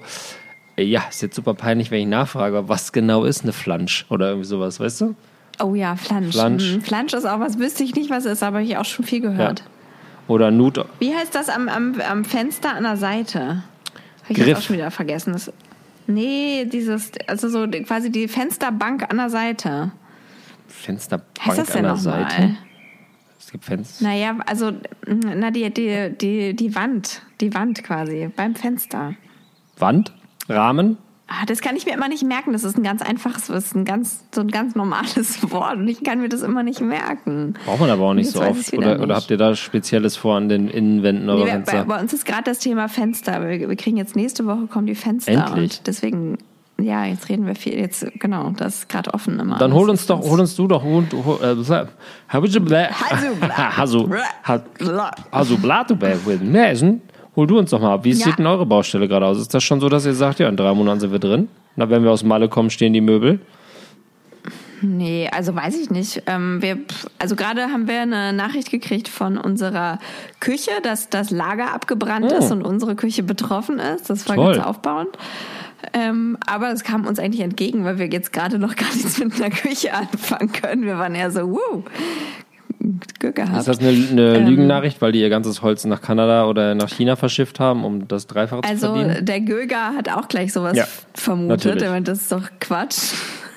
[0.78, 4.48] ja, ist jetzt super peinlich, wenn ich nachfrage, was genau ist eine Flansch oder irgendwie
[4.48, 5.16] sowas, weißt du?
[5.62, 6.32] Oh ja, Flansch.
[6.36, 6.76] Flansch.
[6.76, 6.82] Mhm.
[6.82, 9.22] Flansch ist auch was, wüsste ich nicht, was es ist, aber ich auch schon viel
[9.22, 9.64] gehört.
[10.28, 13.40] Oder Nut, Wie heißt das am, am, am Fenster an der Seite?
[14.24, 14.48] Habe ich Griff.
[14.48, 15.34] jetzt auch schon wieder vergessen.
[15.34, 15.52] Das,
[16.08, 19.92] Nee, dieses, also so quasi die Fensterbank an der Seite.
[20.72, 21.98] Fensterbank das an der nochmal?
[21.98, 22.58] Seite.
[23.40, 24.04] Es gibt Fenster.
[24.06, 24.72] Naja, also,
[25.06, 29.16] na, die, die, die, die Wand, die Wand quasi, beim Fenster.
[29.78, 30.14] Wand?
[30.48, 30.98] Rahmen?
[31.28, 32.52] Ah, das kann ich mir immer nicht merken.
[32.52, 35.88] Das ist ein ganz einfaches, das ist ein ganz, so ein ganz normales Wort und
[35.88, 37.54] ich kann mir das immer nicht merken.
[37.66, 38.74] Braucht man aber auch nicht Jetzt so oft.
[38.74, 39.04] Oder, nicht.
[39.04, 41.86] oder habt ihr da Spezielles vor an den Innenwänden eurer Nee, wir, bei, Fenster?
[41.86, 43.48] bei uns ist gerade das Thema Fenster.
[43.48, 45.80] Wir, wir kriegen jetzt nächste Woche kommen die Fenster Endlich.
[45.80, 46.38] und deswegen,
[46.82, 47.78] ja, jetzt reden wir viel.
[47.78, 49.58] Jetzt genau, das ist gerade offen immer.
[49.58, 51.56] Dann hol uns doch, hol uns du doch, hol, hol, äh,
[53.78, 54.10] Hasu,
[55.32, 55.96] Hasu, Blatu,
[56.42, 57.02] Mäsen,
[57.36, 58.04] hol du uns doch mal ab.
[58.04, 58.16] Wie Ja.
[58.26, 59.38] sieht denn eure Baustelle gerade aus?
[59.38, 61.48] Ist das schon so, dass ihr sagt, ja, in drei Monaten sind wir drin?
[61.76, 63.40] Na, wenn wir aus Malle kommen, stehen die Möbel.
[64.84, 66.24] Nee, also weiß ich nicht.
[66.26, 66.80] Ähm, wir,
[67.20, 70.00] also gerade haben wir eine Nachricht gekriegt von unserer
[70.40, 72.38] Küche, dass das Lager abgebrannt Oh.
[72.40, 74.10] ist und unsere Küche betroffen ist.
[74.10, 74.56] Das war Toll.
[74.56, 75.10] ganz aufbauend.
[75.94, 79.34] Ähm, aber es kam uns eigentlich entgegen, weil wir jetzt gerade noch gar nichts mit
[79.36, 80.86] einer Küche anfangen können.
[80.86, 81.84] Wir waren eher so, wuh,
[83.20, 83.58] Glück gehabt.
[83.60, 84.48] Ist das eine, eine Ähm.
[84.48, 88.26] Lügennachricht, weil die ihr ganzes Holz nach Kanada oder nach China verschifft haben, um das
[88.28, 89.26] Dreifache zu Also verdienen?
[89.26, 91.66] der Göger hat auch gleich sowas Ja, vermutet.
[91.66, 91.84] natürlich.
[91.84, 93.14] Er das ist doch Quatsch.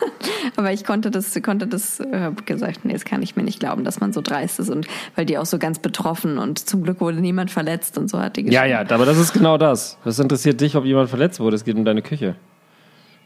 [0.57, 3.61] Aber ich konnte das, konnte das, äh, hab gesagt, nee, das kann ich mir nicht
[3.61, 4.87] glauben, dass man so dreist ist und
[5.17, 8.37] weil die auch so ganz betroffen und zum Glück wurde niemand verletzt und so hat
[8.37, 8.87] die Ja, geschrieben.
[8.89, 9.99] ja, aber das ist genau das.
[10.05, 11.57] Das interessiert dich, ob jemand verletzt wurde.
[11.57, 12.37] Es geht um deine Küche.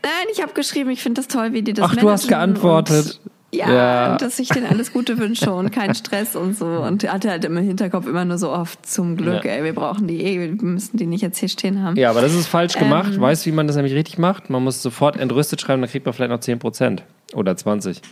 [0.03, 3.21] Nein, ich habe geschrieben, ich finde das toll, wie die das Ach, du hast geantwortet.
[3.51, 4.13] Ja, Ja.
[4.13, 6.67] und dass ich denen alles Gute wünsche und keinen Stress und so.
[6.67, 9.53] Und hatte halt im Hinterkopf immer nur so oft zum Glück, Ja.
[9.53, 11.97] ey, wir brauchen die eh, wir müssen die nicht jetzt hier stehen haben.
[11.97, 12.83] Ja, aber das ist falsch Ähm.
[12.85, 13.19] gemacht.
[13.19, 14.51] Weißt du, wie man das nämlich richtig macht?
[14.51, 17.01] Man muss sofort entrüstet schreiben, dann kriegt man vielleicht noch 10%
[17.35, 18.03] oder 20.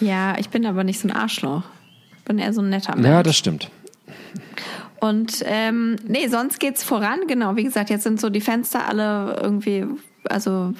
[0.00, 1.62] Ja, ich bin aber nicht so ein Arschloch.
[2.18, 3.06] Ich bin eher so ein netter Mensch.
[3.08, 3.70] Ja, das stimmt.
[5.00, 7.20] Und ähm, nee, sonst geht's voran.
[7.26, 9.86] Genau, wie gesagt, jetzt sind so die Fenster alle irgendwie
[10.28, 10.72] also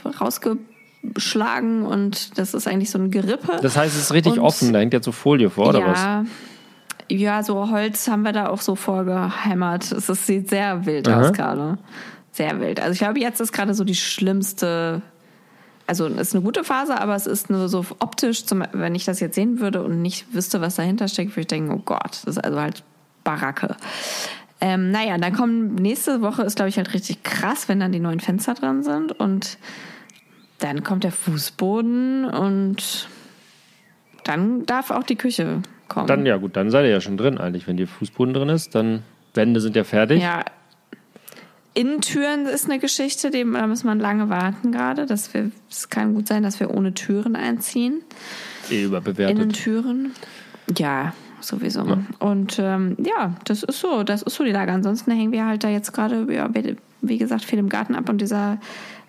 [1.05, 3.59] rausgeschlagen und das ist eigentlich so ein Gerippe.
[3.61, 4.73] Das heißt, es ist richtig Und- offen.
[4.73, 6.01] Da hängt jetzt so Folie vor, oder was?
[6.01, 6.25] ja,
[7.11, 9.93] ja, so Holz haben wir da auch so vorgehämmert.
[9.93, 11.21] Es ist, sieht sehr wild Aha.
[11.21, 11.79] aus gerade.
[12.31, 12.81] Sehr wild.
[12.81, 15.03] Also ich glaube, jetzt ist gerade so die schlimmste.
[15.87, 19.05] Also es ist eine gute Phase, aber es ist nur so optisch, zum, wenn ich
[19.05, 22.21] das jetzt sehen würde und nicht wüsste, was dahinter steckt, würde ich denken, oh Gott,
[22.25, 22.83] das ist also halt
[23.25, 23.77] Baracke.
[24.61, 27.99] Ähm, naja, dann kommen nächste Woche ist, glaube ich, halt richtig krass, wenn dann die
[27.99, 29.59] neuen Fenster dran sind und
[30.63, 33.09] dann kommt der Fußboden und
[34.25, 36.07] dann darf auch die Küche kommen.
[36.07, 37.67] Dann, ja gut, dann seid ihr ja schon drin eigentlich.
[37.67, 39.03] Wenn die Fußboden drin ist, dann
[39.35, 40.23] Wände sind ja fertig.
[40.23, 40.45] Ja.
[41.75, 45.07] Innentüren ist eine Geschichte, die, da muss man lange warten gerade.
[45.07, 48.03] dass wir- Es kann gut sein, dass wir ohne Türen einziehen.
[48.71, 49.37] Eh überbewertet.
[49.39, 50.13] Innentüren.
[50.77, 51.99] Ja, sowieso.
[52.19, 54.71] Und ähm, ja, das ist so, das ist so die Lage.
[54.71, 58.09] Ansonsten hängen wir halt da jetzt gerade, ja, wie- wie gesagt, viel im Garten ab
[58.11, 58.59] und dieser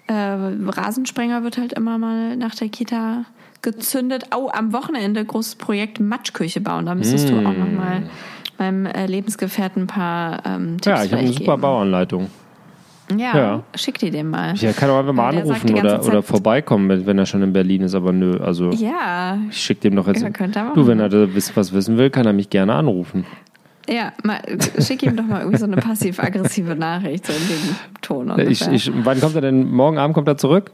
[0.08, 3.26] äh, Rasensprenger wird halt immer mal nach der Kita
[3.62, 4.26] gezündet.
[4.36, 6.86] Oh, am Wochenende großes Projekt Matschküche bauen.
[6.86, 8.04] Da müsstest du auch noch mal
[8.58, 11.62] meinem äh, Lebensgefährten ein paar ähm, Tipps ja, ich habe eine super geben.
[11.62, 12.30] Bauanleitung.
[13.18, 13.64] Ja, Ja.
[13.76, 14.54] schick die dem mal.
[14.56, 17.82] Ich kann auch einfach mal anrufen oder, Zeit- oder vorbeikommen, wenn, er schon in Berlin
[17.82, 20.22] ist, aber nö, also Ja, ich schicke dem doch jetzt.
[20.22, 23.26] Ja, könnte er du, wenn er da was wissen will, kann er mich gerne anrufen.
[23.90, 24.40] Ja, mal,
[24.80, 28.92] schick ihm doch mal irgendwie so eine passiv-aggressive Nachricht, so in dem Ton Ich, ich,
[29.04, 29.70] wann kommt er denn?
[29.72, 30.72] Morgen Abend kommt er zurück?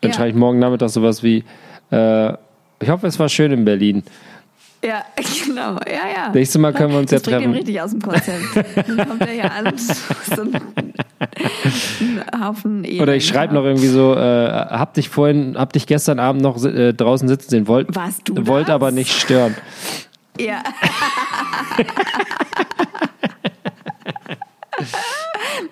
[0.00, 0.16] Dann Ja.
[0.16, 1.44] schreibe ich morgen Nachmittag sowas wie,
[1.90, 2.32] äh,
[2.80, 4.02] ich hoffe, es war schön in Berlin.
[4.84, 5.02] ja,
[5.46, 6.30] genau, ja, ja.
[6.32, 7.52] Nächstes Mal können wir uns das ja treffen.
[7.52, 8.38] richtig aus dem Konzept.
[8.86, 10.60] Dann kommt er hier an so ein,
[12.42, 16.42] Haufen Oder ich schreibe noch irgendwie so, äh, hab dich vorhin, hab dich gestern Abend
[16.42, 18.74] noch äh, draußen sitzen sehen, wollt, Warst du wollt das?
[18.74, 19.54] aber nicht stören.
[20.38, 20.62] Ja.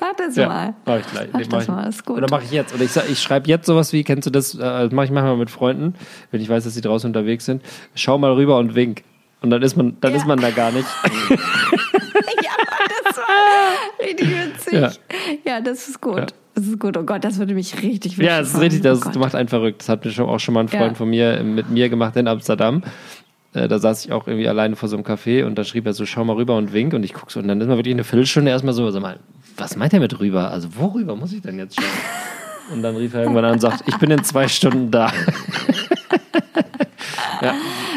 [0.01, 0.75] Mach das mal.
[0.85, 1.29] mach ich gleich.
[1.33, 1.69] Mach Nee, das ich.
[1.69, 2.17] mal, ist gut.
[2.19, 2.75] Oder mache ich jetzt.
[2.75, 5.37] Oder ich, ich schreibe jetzt sowas wie, kennst du das, äh, das mache ich manchmal
[5.37, 5.95] mit Freunden,
[6.31, 7.63] wenn ich weiß, dass sie draußen unterwegs sind.
[7.95, 9.03] Schau mal rüber und wink.
[9.43, 10.19] Und dann ist man, dann Ja.
[10.19, 10.87] ist man da gar nicht.
[12.45, 12.51] Ja,
[13.07, 14.73] das war richtig witzig.
[14.75, 14.91] Ja.
[15.45, 16.33] Ja, das ist gut.
[16.55, 16.97] Das ist gut.
[16.97, 19.81] Oh Gott, das würde mich richtig Ja, das ist richtig, das oh macht einen verrückt.
[19.83, 20.95] Das hat mir schon, auch schon mal ein Freund Ja.
[20.95, 22.83] von mir äh, mit mir gemacht in Amsterdam.
[23.55, 25.93] Äh, Da saß ich auch irgendwie alleine vor so einem Café und da schrieb er
[25.93, 26.95] so, schau mal rüber und wink.
[26.95, 29.19] Und ich guck so, und dann ist man wirklich eine Viertelstunde erstmal so, sag mal,
[29.57, 30.51] was meint er mit rüber?
[30.51, 31.91] Also worüber muss ich denn jetzt schauen?
[32.73, 35.13] Und dann rief er irgendwann an und sagt, ich bin in zwei Stunden da.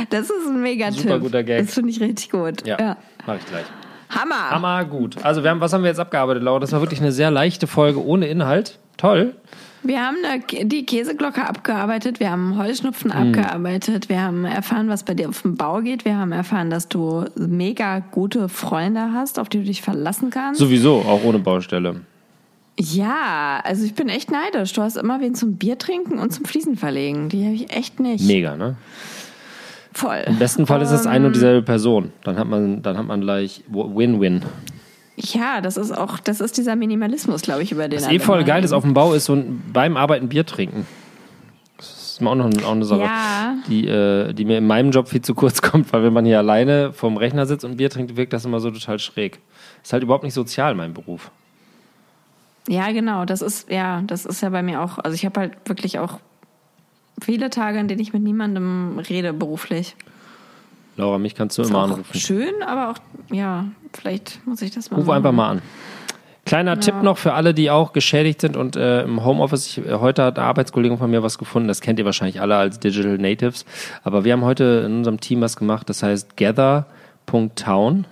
[0.10, 1.02] Das ist ein Mega-Tipp.
[1.02, 1.66] Super guter Gag.
[1.66, 2.66] Das finde ich richtig gut.
[2.66, 2.98] Ja, Ja.
[3.26, 3.66] mach ich gleich.
[4.10, 4.50] Hammer.
[4.52, 5.18] Hammer, gut.
[5.24, 6.60] Also wir haben, was haben wir jetzt abgearbeitet, Laura?
[6.60, 8.80] Das war wirklich eine sehr leichte Folge ohne Inhalt.
[8.98, 9.36] Toll.
[9.86, 13.28] Wir haben eine, die Käseglocke abgearbeitet, wir haben Heuschnupfen Hm.
[13.28, 16.88] abgearbeitet, wir haben erfahren, was bei dir auf dem Bau geht, wir haben erfahren, dass
[16.88, 20.60] du mega gute Freunde hast, auf die du dich verlassen kannst.
[20.60, 22.02] Sowieso, auch ohne Baustelle.
[22.80, 24.74] Ja, also ich bin echt neidisch.
[24.74, 27.30] Du hast immer wen zum Bier trinken und zum Fliesen verlegen.
[27.30, 28.26] Die habe ich echt nicht.
[28.26, 28.76] Mega, ne?
[29.94, 30.24] Voll.
[30.28, 32.12] Im besten Fall ist es eine und dieselbe Person.
[32.26, 34.42] Dann hat man, dann hat man gleich Win-Win.
[35.18, 38.44] Ja, das ist auch, das ist dieser Minimalismus, glaube ich, über den Was eh voll
[38.44, 40.86] geil ist auf dem Bau, ist so ein, beim Arbeiten Bier trinken.
[41.78, 43.56] Das ist auch noch auch eine Sache, Ja.
[43.68, 46.38] die, äh, die mir in meinem Job viel zu kurz kommt, weil wenn man hier
[46.40, 49.40] alleine vorm Rechner sitzt und Bier trinkt, wirkt das immer so total schräg.
[49.84, 51.32] Ist halt überhaupt nicht sozial, mein Beruf.
[52.68, 53.26] Ja, genau.
[53.26, 54.98] Das ist, ja, das ist ja bei mir auch.
[54.98, 56.20] Also ich habe halt wirklich auch
[57.22, 59.96] viele Tage, in denen ich mit niemandem rede beruflich.
[60.98, 62.18] Laura, mich kannst du Ist immer anrufen.
[62.18, 62.98] schön, aber auch,
[63.34, 65.18] ja, vielleicht muss ich das mal Ruf machen.
[65.18, 65.62] einfach mal an.
[66.46, 69.66] Kleiner Tipp noch für alle, die auch geschädigt sind und äh, im Homeoffice.
[69.66, 71.68] Ich, äh, heute hat eine Arbeitskollegin von mir was gefunden.
[71.68, 73.66] Das kennt ihr wahrscheinlich alle als Digital Natives.
[74.04, 75.90] Aber wir haben heute in unserem Team was gemacht.
[75.90, 78.06] Das heißt gather.town.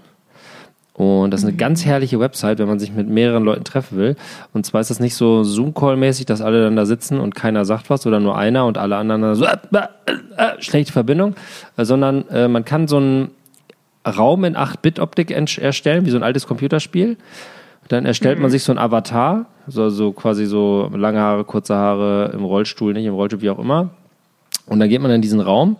[0.96, 4.16] Und das ist eine ganz herrliche Website, wenn man sich mit mehreren Leuten treffen will.
[4.54, 7.90] Und zwar ist das nicht so Zoom-Call-mäßig, dass alle dann da sitzen und keiner sagt
[7.90, 9.80] was oder nur einer und alle anderen dann so äh, äh,
[10.38, 11.36] äh, schlechte Verbindung,
[11.78, 13.32] äh, sondern äh, man kann so einen
[14.06, 17.18] Raum in 8-Bit-Optik ent- erstellen, wie so ein altes Computerspiel.
[17.88, 22.32] Dann erstellt man sich so ein Avatar, so, so quasi so lange Haare, kurze Haare
[22.34, 23.90] im Rollstuhl, nicht im Rollstuhl, wie auch immer.
[24.68, 25.76] Und dann geht man in diesen Raum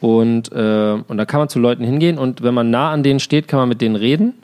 [0.00, 3.20] und, äh, und da kann man zu Leuten hingehen und wenn man nah an denen
[3.20, 4.34] steht, kann man mit denen reden.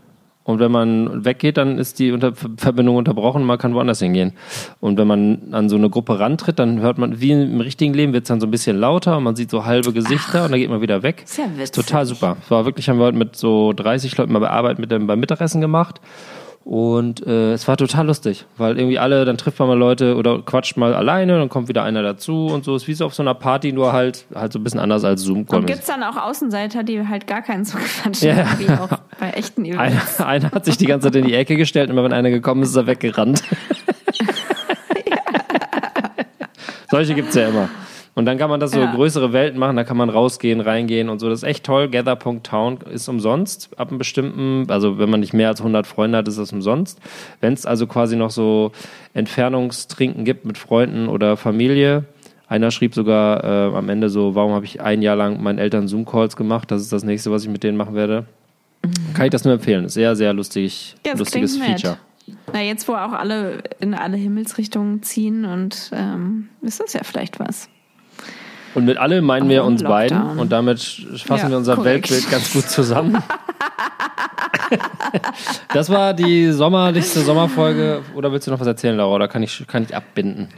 [0.48, 4.32] Und wenn man weggeht, dann ist die Unter Verbindung unterbrochen und man kann woanders hingehen.
[4.80, 8.14] Und wenn man an so eine Gruppe rantritt, dann hört man, wie im richtigen Leben,
[8.14, 10.58] wird es dann so ein bisschen lauter und man sieht so halbe Gesichter und dann
[10.58, 11.26] geht man wieder weg.
[11.36, 11.72] Ja witzig.
[11.72, 12.38] Total super.
[12.42, 15.06] Es war wirklich, haben wir heute mit so 30 Leuten mal bei Arbeit mit dem
[15.06, 16.00] beim Mittagessen gemacht.
[16.64, 20.42] Und äh, es war total lustig, weil irgendwie alle, dann trifft man mal Leute oder
[20.42, 22.76] quatscht mal alleine, dann kommt wieder einer dazu und so.
[22.76, 25.22] Ist wie so auf so einer Party, nur halt, halt so ein bisschen anders als
[25.22, 28.44] zoom Und gibt es dann auch Außenseiter, die halt gar keinen so quatschen, Ja.
[28.58, 30.20] wie auch bei echten Events?
[30.20, 32.28] Einer, einer hat sich die ganze Zeit in die Ecke gestellt und immer wenn einer
[32.30, 33.42] gekommen ist, ist er weggerannt.
[36.90, 37.68] Solche gibt's ja immer.
[38.18, 38.92] Und dann kann man das so Ja.
[38.92, 41.28] größere Welten machen, da kann man rausgehen, reingehen und so.
[41.28, 41.88] Das ist echt toll.
[41.88, 46.26] Gather.town ist umsonst ab einem bestimmten, also wenn man nicht mehr als 100 Freunde hat,
[46.26, 46.98] ist das umsonst.
[47.40, 48.72] Wenn es also quasi noch so
[49.14, 52.06] Entfernungstrinken gibt mit Freunden oder Familie,
[52.48, 55.86] einer schrieb sogar äh, am Ende so, warum habe ich ein Jahr lang meinen Eltern
[55.86, 56.70] Zoom-Calls gemacht?
[56.72, 58.24] Das ist das nächste, was ich mit denen machen werde.
[59.14, 59.88] Kann ich das nur empfehlen.
[59.88, 61.80] Sehr, sehr lustig, Ja, lustiges nett.
[61.82, 61.98] Feature.
[62.52, 67.38] Na, jetzt, wo auch alle in alle Himmelsrichtungen ziehen und ähm, ist das ja vielleicht
[67.38, 67.68] was.
[68.74, 69.98] Und mit alle meinen wir Auch uns Lockdown.
[69.98, 72.10] beiden und damit fassen Ja, wir unser korrekt.
[72.10, 73.22] Weltbild ganz gut zusammen.
[75.72, 78.02] das war die sommerlichste Sommerfolge.
[78.14, 79.16] Oder willst du noch was erzählen, Laura?
[79.16, 80.48] Oder kann ich, kann ich abbinden?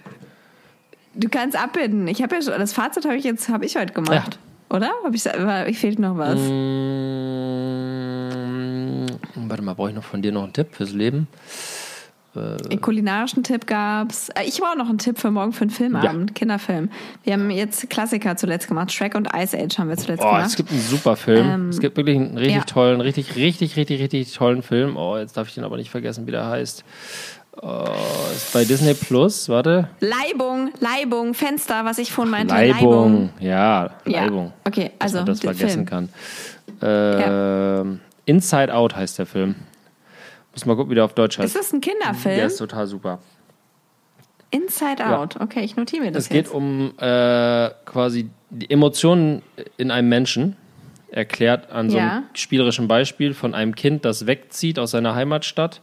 [1.14, 2.08] Du kannst abbinden.
[2.08, 4.38] Ich habe ja schon, das Fazit habe ich jetzt, habe ich heute gemacht.
[4.70, 4.90] Oder?
[5.04, 5.24] Hab ich,
[5.68, 6.38] ich fehlt noch was.
[6.38, 6.40] Mm,
[9.48, 11.26] warte mal, brauche ich noch von dir noch einen Tipp fürs Leben?
[12.34, 14.28] Einen kulinarischen Tipp gab's.
[14.30, 16.88] Äh, Ich brauche noch einen Tipp für morgen für einen Filmabend, Kinderfilm.
[17.24, 18.92] Wir haben jetzt Klassiker zuletzt gemacht.
[18.92, 20.46] Shrek und Ice Age haben wir zuletzt Oh, gemacht.
[20.46, 21.48] es gibt einen super Film.
[21.50, 22.64] Ähm, es gibt wirklich einen richtig ja.
[22.64, 24.96] tollen, richtig, richtig, richtig, richtig tollen Film.
[24.96, 26.84] Oh, jetzt darf ich den aber nicht vergessen, wie der heißt.
[27.62, 27.84] Oh,
[28.32, 29.88] ist bei Disney Plus, warte.
[29.98, 32.54] Leibung, Leibung, Fenster, was ich vorhin meinte.
[32.54, 33.30] Leibung.
[33.40, 34.22] Ja, Ja.
[34.22, 34.52] Leibung.
[34.64, 36.08] Okay, Dass also man das den vergessen Film.
[36.80, 36.80] kann.
[36.80, 39.56] Ähm, Inside Out heißt der Film.
[40.52, 41.54] Muss mal gucken, wie der auf Deutsch heißt.
[41.54, 42.36] Ist das ein Kinderfilm?
[42.36, 43.18] Der ist total super.
[44.50, 45.18] Inside Ja.
[45.22, 45.36] Out.
[45.40, 46.54] Okay, ich notiere mir das Es geht jetzt.
[46.54, 49.42] um äh, quasi die Emotionen
[49.76, 50.56] in einem Menschen.
[51.12, 52.22] Erklärt an so einem Ja.
[52.34, 55.80] spielerischen Beispiel von einem Kind, das wegzieht aus seiner Heimatstadt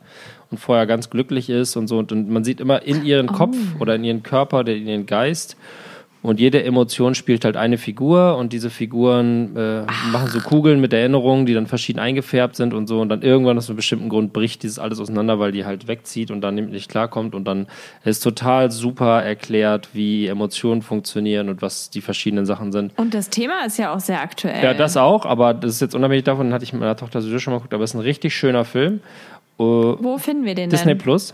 [0.51, 1.97] und vorher ganz glücklich ist und so.
[1.97, 3.82] Und, und man sieht immer in ihren Kopf Oh.
[3.82, 5.57] oder in ihren Körper, oder in ihren Geist.
[6.28, 10.91] Und jede Emotion spielt halt eine Figur und diese Figuren äh, machen so Kugeln mit
[10.91, 12.99] Erinnerungen, die dann verschieden eingefärbt sind und so.
[12.99, 16.30] Und dann irgendwann aus einem bestimmten Grund bricht dieses alles auseinander, weil die halt wegzieht
[16.30, 17.34] und dann nicht klarkommt.
[17.34, 17.67] Und dann
[18.03, 22.91] ist total super erklärt, wie Emotionen funktionieren und was die verschiedenen Sachen sind.
[22.97, 24.61] Und das Thema ist ja auch sehr aktuell.
[24.61, 27.39] Ja, das auch, aber das ist jetzt unabhängig davon, hatte ich mit meiner Tochter sowieso
[27.39, 28.95] schon mal geguckt, aber es ist ein richtig schöner Film.
[29.59, 30.97] Äh, Wo finden wir den Disney denn?
[30.97, 31.34] Plus.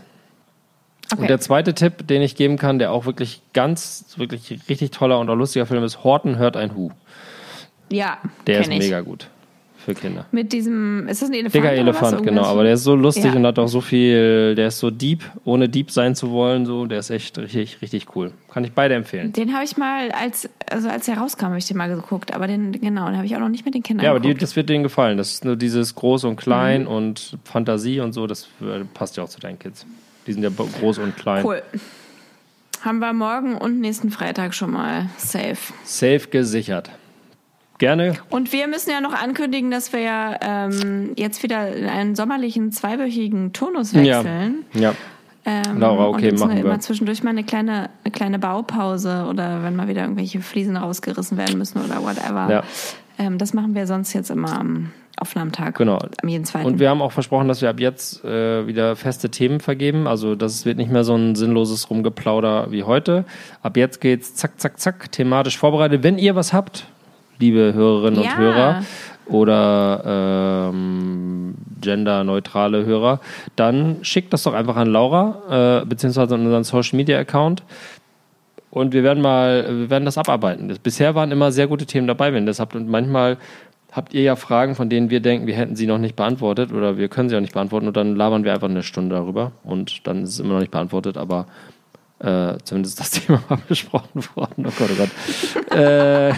[1.12, 1.20] Okay.
[1.22, 5.18] Und der zweite Tipp, den ich geben kann, der auch wirklich ganz, wirklich richtig toller
[5.20, 6.90] und auch lustiger Film ist, Horton hört ein Hu.
[7.90, 8.78] ja, Der ist ich.
[8.78, 9.28] mega gut
[9.76, 10.24] für Kinder.
[10.32, 11.54] Mit diesem, ist das ein Elefant?
[11.56, 11.72] Dicker?
[11.72, 12.34] Elefant, Irgendwas?
[12.34, 12.44] genau.
[12.46, 13.34] Aber der ist so lustig Ja.
[13.34, 16.86] und hat auch so viel, der ist so deep, ohne deep sein zu wollen, so,
[16.86, 18.32] der ist echt richtig, richtig cool.
[18.50, 19.34] Kann ich beide empfehlen.
[19.34, 22.32] Den habe ich mal, als, also als er rauskam, habe ich den mal geguckt.
[22.34, 24.32] Aber den, genau, den habe ich auch noch nicht mit den Kindern Ja, aber die,
[24.32, 25.18] das wird denen gefallen.
[25.18, 26.88] Das ist nur dieses Groß und Klein Mhm.
[26.88, 29.84] und Fantasie und so, das äh, passt ja auch zu deinen Kids.
[30.26, 31.44] Die sind ja groß und klein.
[31.44, 31.62] cool.
[32.82, 35.56] Haben wir morgen und nächsten Freitag schon mal safe.
[35.84, 36.90] Safe gesichert.
[37.78, 38.14] Gerne.
[38.30, 42.72] Und wir müssen ja noch ankündigen, dass wir ja ähm, jetzt wieder in einen sommerlichen
[42.72, 44.64] zweiwöchigen Turnus wechseln.
[44.74, 44.80] Ja.
[44.80, 44.94] ja.
[45.46, 46.64] Ähm, Laura, okay, und machen wir.
[46.64, 51.36] immer zwischendurch mal eine kleine, eine kleine Baupause oder wenn mal wieder irgendwelche Fliesen rausgerissen
[51.36, 52.50] werden müssen oder whatever.
[52.50, 52.62] Ja.
[53.18, 55.74] Ähm, das machen wir sonst jetzt immer am Aufnahmetag.
[55.74, 55.98] Genau.
[56.22, 56.66] Am jeden zweiten.
[56.66, 60.06] Und wir haben auch versprochen, dass wir ab jetzt äh, wieder feste Themen vergeben.
[60.08, 63.24] Also das wird nicht mehr so ein sinnloses Rumgeplauder wie heute.
[63.62, 66.02] Ab jetzt geht's zack, zack, zack, thematisch vorbereitet.
[66.02, 66.86] Wenn ihr was habt,
[67.38, 68.30] liebe Hörerinnen Ja.
[68.30, 68.82] und Hörer
[69.26, 73.20] oder ähm, genderneutrale Hörer,
[73.56, 77.62] dann schickt das doch einfach an Laura, äh, beziehungsweise an unseren Social Media Account.
[78.74, 80.76] Und wir werden mal, wir werden das abarbeiten.
[80.82, 82.74] Bisher waren immer sehr gute Themen dabei, wenn ihr das habt.
[82.74, 83.38] Und manchmal
[83.92, 86.98] habt ihr ja Fragen, von denen wir denken, wir hätten sie noch nicht beantwortet oder
[86.98, 87.86] wir können sie auch nicht beantworten.
[87.86, 89.52] Und dann labern wir einfach eine Stunde darüber.
[89.62, 91.46] Und dann ist es immer noch nicht beantwortet, aber
[92.18, 94.66] äh, zumindest das Thema war besprochen worden.
[94.66, 95.72] Oh Gott, oh Gott.
[95.78, 96.32] äh,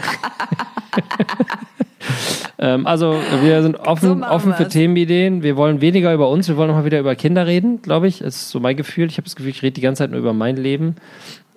[2.59, 4.75] ähm, also wir sind So offen, machen offen für wir's.
[4.75, 5.43] Themenideen.
[5.43, 8.19] Wir wollen weniger über uns, wir wollen noch mal wieder über Kinder reden, glaube ich.
[8.19, 9.07] Das ist so mein Gefühl.
[9.07, 10.97] Ich habe das Gefühl, ich rede die ganze Zeit nur über mein Leben.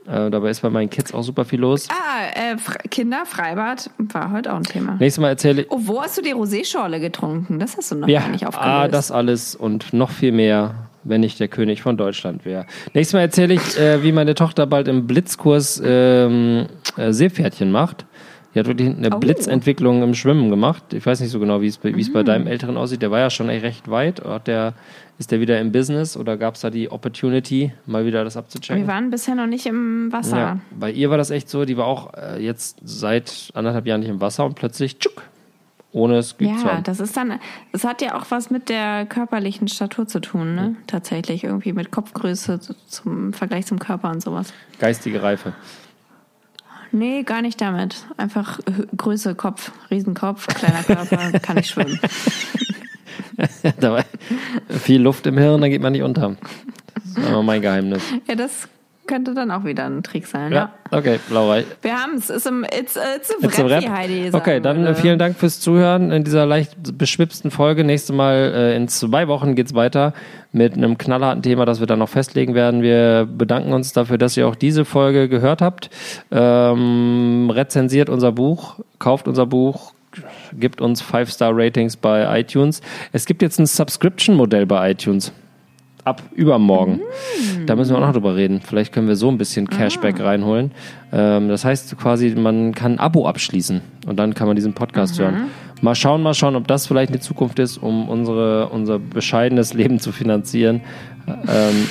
[0.10, 1.88] Äh, dabei ist bei meinen Kids auch super viel los.
[1.90, 2.56] ah, äh,
[2.90, 4.96] Kinder, Freibad war heute auch ein Thema.
[5.00, 5.72] Nächstes Mal erzähle ich.
[5.72, 7.60] Oh, wo hast du die Roséschorle getrunken?
[7.60, 8.68] Das hast du noch Ja, gar nicht aufgelöst.
[8.70, 12.66] ah, das alles und noch viel mehr, wenn ich der König von Deutschland wäre.
[12.94, 16.66] Nächstes Mal erzähle ich, äh, wie meine Tochter bald im Blitzkurs ähm,
[16.98, 18.06] äh, Seepferdchen macht.
[18.64, 19.20] Die hat wirklich eine Oh.
[19.20, 20.94] Blitzentwicklung im Schwimmen gemacht.
[20.94, 22.26] Ich weiß nicht so genau, wie es bei, es Mhm.
[22.26, 23.02] deinem Älteren aussieht.
[23.02, 24.22] Der war ja schon echt recht weit.
[24.26, 24.74] Hat der,
[25.18, 28.84] ist der wieder im Business oder gab es da die Opportunity, mal wieder das abzuchecken?
[28.84, 30.38] Wir waren bisher noch nicht im Wasser.
[30.38, 34.02] Ja, bei ihr war das echt so, die war auch äh, jetzt seit anderthalb Jahren
[34.02, 35.22] nicht im Wasser und plötzlich tschuk,
[35.94, 37.40] ohne es geübt zu Ja, das ist dann,
[37.72, 40.76] das hat ja auch was mit der körperlichen Statur zu tun, ne?
[40.88, 44.54] Tatsächlich irgendwie mit Kopfgröße zu- zum Vergleich zum Körper und sowas.
[44.80, 45.54] Geistige Reife.
[46.92, 48.06] Nee, gar nicht damit.
[48.18, 48.60] Einfach
[48.96, 52.00] Größe, Kopf, Riesenkopf, kleiner Körper, kann ich schwimmen.
[53.80, 54.06] da war
[54.70, 56.36] viel Luft im Hirn, da geht man nicht unter.
[56.96, 58.04] Das ist aber mein Geheimnis.
[58.28, 58.68] Ja, das
[59.10, 60.98] könnte dann auch wieder ein Trick sein, Ja, ja.
[60.98, 61.62] okay, Laura.
[61.82, 63.02] Wir haben es, it's, it's a
[63.42, 64.96] It's a wie Heidi Okay, dann äh, würde.
[65.02, 67.84] vielen Dank fürs Zuhören in dieser leicht beschwipsten Folge.
[67.84, 70.14] Nächstes Mal äh, in zwei Wochen geht's weiter
[70.52, 72.84] mit einem knallharten Thema, das wir dann noch festlegen werden.
[72.84, 75.90] Wir bedanken uns dafür, dass ihr auch diese Folge gehört habt.
[76.32, 79.94] Ähm, rezensiert unser Buch, kauft unser Buch,
[80.54, 82.82] gibt uns 5-Star-Ratings bei iTunes.
[83.12, 85.32] Es gibt jetzt ein Subscription-Modell bei iTunes.
[86.06, 87.02] Ab übermorgen.
[87.66, 88.62] Da müssen wir auch noch drüber reden.
[88.62, 90.72] Vielleicht können wir so ein bisschen Cashback reinholen.
[91.12, 95.20] Ähm, das heißt quasi, man kann ein Abo abschließen und dann kann man diesen Podcast
[95.20, 95.50] hören.
[95.82, 100.00] Mal schauen, mal schauen, ob das vielleicht eine Zukunft ist, um unsere, unser bescheidenes Leben
[100.00, 100.82] zu finanzieren.
[101.28, 101.88] Ähm,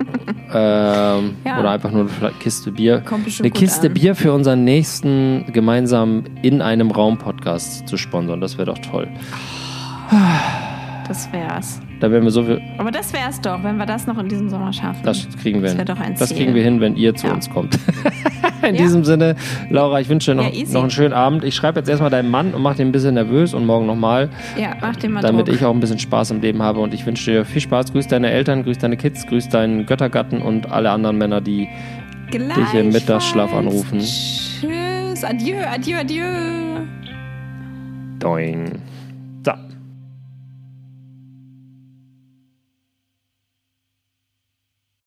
[0.54, 1.60] ähm, Ja.
[1.60, 3.02] Oder einfach nur eine Kiste Bier.
[3.40, 3.94] Eine Kiste an.
[3.94, 8.40] Bier für unseren nächsten gemeinsam in einem Raum Podcast zu sponsern.
[8.40, 9.08] Das wäre doch toll.
[11.06, 11.80] Das wär's.
[12.00, 12.60] Da wären wir so viel.
[12.78, 15.00] Aber das wär's doch, wenn wir das noch in diesem Sommer schaffen.
[15.04, 16.14] Das kriegen wir Das hin.
[16.18, 16.36] das Ziel.
[16.38, 17.34] kriegen wir hin, wenn ihr zu Ja.
[17.34, 17.78] uns kommt.
[18.66, 18.80] in Ja.
[18.82, 19.36] diesem Sinne,
[19.68, 21.44] Laura, ich wünsche dir noch, Ja, noch einen schönen Abend.
[21.44, 24.30] Ich schreibe jetzt erstmal deinem Mann und mache den ein bisschen nervös und morgen nochmal,
[24.58, 25.56] ja, mach dir mal damit Druck.
[25.56, 26.80] ich auch ein bisschen Spaß im Leben habe.
[26.80, 27.92] Und ich wünsche dir viel Spaß.
[27.92, 31.68] Grüß deine Eltern, grüß deine Kids, grüß deinen Göttergatten und alle anderen Männer, die
[32.32, 33.98] dich im Mittagsschlaf anrufen.
[33.98, 35.22] Tschüss.
[35.22, 36.24] Adieu, adieu, adieu.
[38.20, 38.72] Doing.